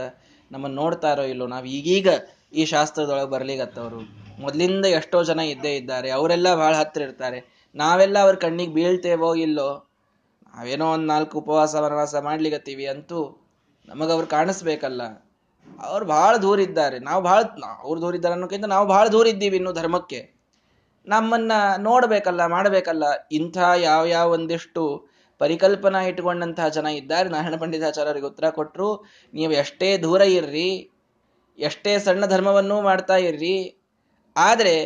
ನಮ್ಮನ್ನು 0.53 0.83
ನೋಡ್ತಾರೋ 0.83 1.23
ಇಲ್ಲೋ 1.23 1.47
ನಾವು 1.47 1.65
ಈಗೀಗ 1.65 2.09
ಈ 2.53 2.65
ಶಾಸ್ತ್ರದೊಳಗೆ 2.65 3.31
ಬರ್ಲಿಗತ್ತವರು 3.31 4.01
ಮೊದಲಿಂದ 4.41 4.85
ಎಷ್ಟೋ 4.85 5.23
ಜನ 5.23 5.41
ಇದ್ದೇ 5.41 5.77
ಇದ್ದಾರೆ. 5.77 6.11
ಅವರೆಲ್ಲ 6.11 6.55
ಬಹಳ 6.55 6.75
ಹತ್ತಿರ 6.75 7.03
ಇರ್ತಾರೆ. 7.03 7.69
ನಾವೆಲ್ಲ 7.75 8.19
ಅವ್ರ 8.19 8.35
ಕಣ್ಣಿಗೆ 8.35 8.73
ಬೀಳ್ತೇವೋ 8.73 9.35
ಇಲ್ಲೋ? 9.35 9.89
ನಾವೇನೋ 10.57 10.93
ಒಂದು 10.93 11.07
ನಾಲ್ಕು 11.07 11.39
ಉಪವಾಸ, 11.39 11.75
ವನವಾಸ 11.75 12.15
ಮಾಡ್ಲಿಗತ್ತೀವಿ 12.15 12.87
ಅಂತೂ 12.87 13.49
ನಮಗವ್ರು 13.89 14.27
ಕಾಣಿಸ್ಬೇಕಲ್ಲ. 14.27 15.03
ಅವ್ರು 15.81 16.07
ಬಹಳ 16.07 16.37
ದೂರ 16.37 16.61
ಇದ್ದಾರೆ. 16.61 16.99
ನಾವು 16.99 17.23
ಬಹಳ 17.23 17.41
ಅವ್ರು 17.83 18.01
ದೂರ 18.01 18.15
ಇದ್ದಾರೆ 18.15 18.33
ಅನ್ನೋಕ್ಕಿಂತ 18.33 18.65
ನಾವು 18.65 18.87
ಬಹಳ 18.87 19.09
ದೂರ 19.09 19.27
ಇದ್ದೀವಿ 19.27 19.57
ಇನ್ನು 19.57 19.73
ಧರ್ಮಕ್ಕೆ. 19.73 20.43
ನಮ್ಮನ್ನ 21.07 21.53
ನೋಡ್ಬೇಕಲ್ಲ, 21.79 22.47
ಮಾಡಬೇಕಲ್ಲ. 22.47 23.05
ಇಂಥ 23.33 23.59
ಯಾವ 23.79 24.05
ಯಾವ 24.07 24.31
ಒಂದಿಷ್ಟು 24.33 25.13
ಪರಿಕಲ್ಪನಾ 25.39 26.01
ಇಟ್ಕೊಂಡಂತಹ 26.03 26.69
ಜನ 26.69 26.87
ಇದ್ದಾರೆ. 26.87 27.29
ನಾರಾಯಣ 27.29 27.57
ಪಂಡಿತಾಚಾರ್ಯರಿಗೆ 27.57 28.27
ಉತ್ತರ 28.27 28.51
ಕೊಟ್ಟರು 28.51 29.05
ನೀವು 29.35 29.53
ಎಷ್ಟೇ 29.53 29.99
ದೂರ 29.99 30.21
ಇರ್ರಿ 30.21 30.92
ಎಷ್ಟೇ 31.59 31.93
ಸಣ್ಣ 31.99 32.27
ಧರ್ಮವನ್ನೂ 32.27 32.77
ಮಾಡ್ತಾ 32.81 33.17
ಇರ್ರಿ, 33.29 33.57
ಆದರೆ 34.37 34.77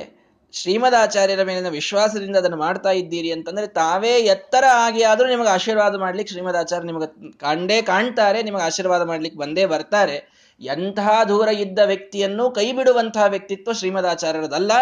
ಶ್ರೀಮದಾಚಾರ್ಯರ 0.54 1.42
ಮೇಲಿನ 1.48 1.70
ವಿಶ್ವಾಸದಿಂದ 1.78 2.36
ಅದನ್ನು 2.36 2.56
ಮಾಡ್ತಾ 2.56 2.90
ಇದ್ದೀರಿ 3.00 3.30
ಅಂತಂದ್ರೆ 3.32 3.66
ತಾವೇ 3.80 4.12
ಎತ್ತರ 4.34 4.64
ಆಗಿ 4.84 5.02
ಆದರೂ 5.02 5.26
ನಿಮಗೆ 5.28 5.48
ಆಶೀರ್ವಾದ 5.48 5.94
ಮಾಡ್ಲಿಕ್ಕೆ 5.94 6.32
ಶ್ರೀಮದಾಚಾರ್ಯ 6.34 6.86
ನಿಮಗೆ 6.86 7.08
ಕಂಡೇ 7.44 7.78
ಕಾಣ್ತಾರೆ, 7.82 8.40
ನಿಮಗೆ 8.42 8.62
ಆಶೀರ್ವಾದ 8.62 9.04
ಮಾಡ್ಲಿಕ್ಕೆ 9.10 9.38
ಬಂದೇ 9.38 9.66
ಬರ್ತಾರೆ. 9.74 10.16
ಎಂತಹ 10.60 11.08
ದೂರ 11.28 11.48
ಇದ್ದ 11.64 11.80
ವ್ಯಕ್ತಿಯನ್ನು 11.84 12.44
ಕೈ 12.50 12.66
ಬಿಡುವಂತಹ 12.72 13.24
ವ್ಯಕ್ತಿತ್ವ 13.34 13.72
ಶ್ರೀಮದಾಚಾರ್ಯರದಲ್ಲ. 13.72 14.72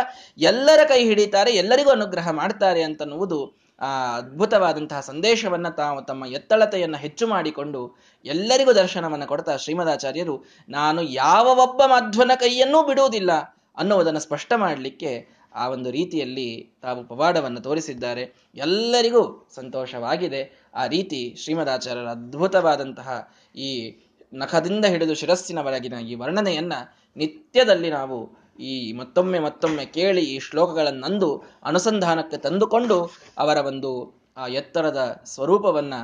ಎಲ್ಲರ 0.51 0.81
ಕೈ 0.89 1.01
ಹಿಡಿತಾರೆ, 1.11 1.53
ಎಲ್ಲರಿಗೂ 1.63 1.91
ಅನುಗ್ರಹ 1.91 2.29
ಮಾಡ್ತಾರೆ 2.41 2.83
ಅಂತನ್ನುವುದು 2.83 3.41
ಆ 3.81 3.89
ಅದ್ಭುತವಾದಂತಹ 4.19 5.01
ಸಂದೇಶವನ್ನ 5.01 5.69
ತಾವು 5.79 6.01
ತಮ್ಮ 6.03 6.25
ಎತ್ತಳತೆಯನ್ನು 6.39 6.99
ಹೆಚ್ಚು 6.99 7.25
ಮಾಡಿಕೊಂಡು 7.27 7.81
ಎಲ್ಲರಿಗೂ 8.25 8.73
ದರ್ಶನವನ್ನು 8.73 9.27
ಕೊಡ್ತಾ 9.27 9.57
ಶ್ರೀಮದಾಚಾರ್ಯರು, 9.57 10.45
ನಾನು 10.69 11.03
ಯಾವ 11.03 11.47
ಒಬ್ಬ 11.59 11.83
ಮಧ್ವನ 11.87 12.31
ಕೈಯನ್ನೂ 12.37 12.83
ಬಿಡುವುದಿಲ್ಲ 12.83 13.31
ಅನ್ನುವುದನ್ನು 13.77 14.21
ಸ್ಪಷ್ಟ 14.21 14.53
ಮಾಡಲಿಕ್ಕೆ 14.57 15.45
ಆ 15.55 15.69
ಒಂದು 15.69 15.91
ರೀತಿಯಲ್ಲಿ 15.91 16.79
ತಾವು 16.83 17.05
ಪವಾಡವನ್ನು 17.05 17.61
ತೋರಿಸಿದ್ದಾರೆ. 17.61 18.23
ಎಲ್ಲರಿಗೂ 18.55 19.49
ಸಂತೋಷವಾಗಿದೆ. 19.55 20.71
ಆ 20.75 20.87
ರೀತಿ 20.87 21.37
ಶ್ರೀಮದಾಚಾರ್ಯರ 21.39 22.07
ಅದ್ಭುತವಾದಂತಹ 22.07 23.31
ಈ 23.57 23.99
ನಖದಿಂದ 24.35 24.85
ಹಿಡಿದು 24.85 25.15
ಶಿರಸ್ಸಿನವರೆಗಿನ 25.15 25.93
ಈ 25.93 26.15
ವರ್ಣನೆಯನ್ನ 26.15 26.73
ನಿತ್ಯದಲ್ಲಿ 27.17 27.91
ನಾವು 27.91 28.37
ಈ 28.59 28.93
ಮತ್ತೊಮ್ಮೆ 28.93 29.39
ಮತ್ತೊಮ್ಮೆ 29.39 29.85
ಕೇಳಿ 29.87 30.25
ಈ 30.25 30.39
ಶ್ಲೋಕಗಳನ್ನಂದು 30.39 31.45
ಅನುಸಂಧಾನಕ್ಕೆ 31.63 32.37
ತಂದುಕೊಂಡು 32.37 33.11
ಅವರ 33.39 33.57
ಒಂದು 33.57 33.91
ಆ 34.37 34.47
ಎತ್ತರದ 34.47 35.23
ಸ್ವರೂಪವನ್ನ 35.25 35.95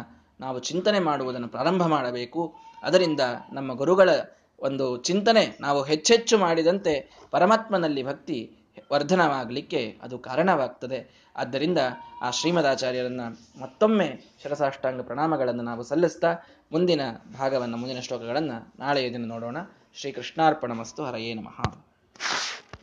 ನಾವು 0.40 0.58
ಚಿಂತನೆ 0.58 0.98
ಮಾಡುವುದನ್ನು 0.98 1.48
ಪ್ರಾರಂಭ 1.48 1.82
ಮಾಡಬೇಕು. 1.86 2.54
ಅದರಿಂದ 2.82 3.20
ನಮ್ಮ 3.52 3.74
ಗುರುಗಳ 3.74 4.10
ಒಂದು 4.60 4.96
ಚಿಂತನೆ 4.96 5.56
ನಾವು 5.60 5.82
ಹೆಚ್ಚೆಚ್ಚು 5.82 6.38
ಮಾಡಿದಂತೆ 6.38 6.92
ಪರಮಾತ್ಮನಲ್ಲಿ 7.30 8.02
ಭಕ್ತಿ 8.06 8.38
ವರ್ಧನವಾಗಲಿಕ್ಕೆ 8.92 9.98
ಅದು 10.02 10.18
ಕಾರಣವಾಗ್ತದೆ. 10.18 11.30
ಆದ್ದರಿಂದ 11.36 11.78
ಆ 12.22 12.30
ಶ್ರೀಮದಾಚಾರ್ಯರನ್ನ 12.30 13.20
ಮತ್ತೊಮ್ಮೆ 13.60 14.38
ಶರಸಾಷ್ಟಾಂಗ 14.42 15.00
ಪ್ರಣಾಮಗಳನ್ನು 15.02 15.62
ನಾವು 15.62 15.82
ಸಲ್ಲಿಸ್ತಾ 15.82 16.32
ಮುಂದಿನ 16.72 17.00
ಭಾಗವನ್ನು, 17.38 17.76
ಮುಂದಿನ 17.76 18.00
ಶ್ಲೋಕಗಳನ್ನು 18.00 18.74
ನಾಳೆಯ 18.78 19.10
ದಿನ 19.12 19.24
ನೋಡೋಣ. 19.26 19.56
ಶ್ರೀ 19.94 20.12
ಕೃಷ್ಣಾರ್ಪಣ 20.12 20.72
ಮಸ್ತು. 20.72 21.04
ಹರಯೇ 21.04 21.34
ನಮಃ. 21.34 21.84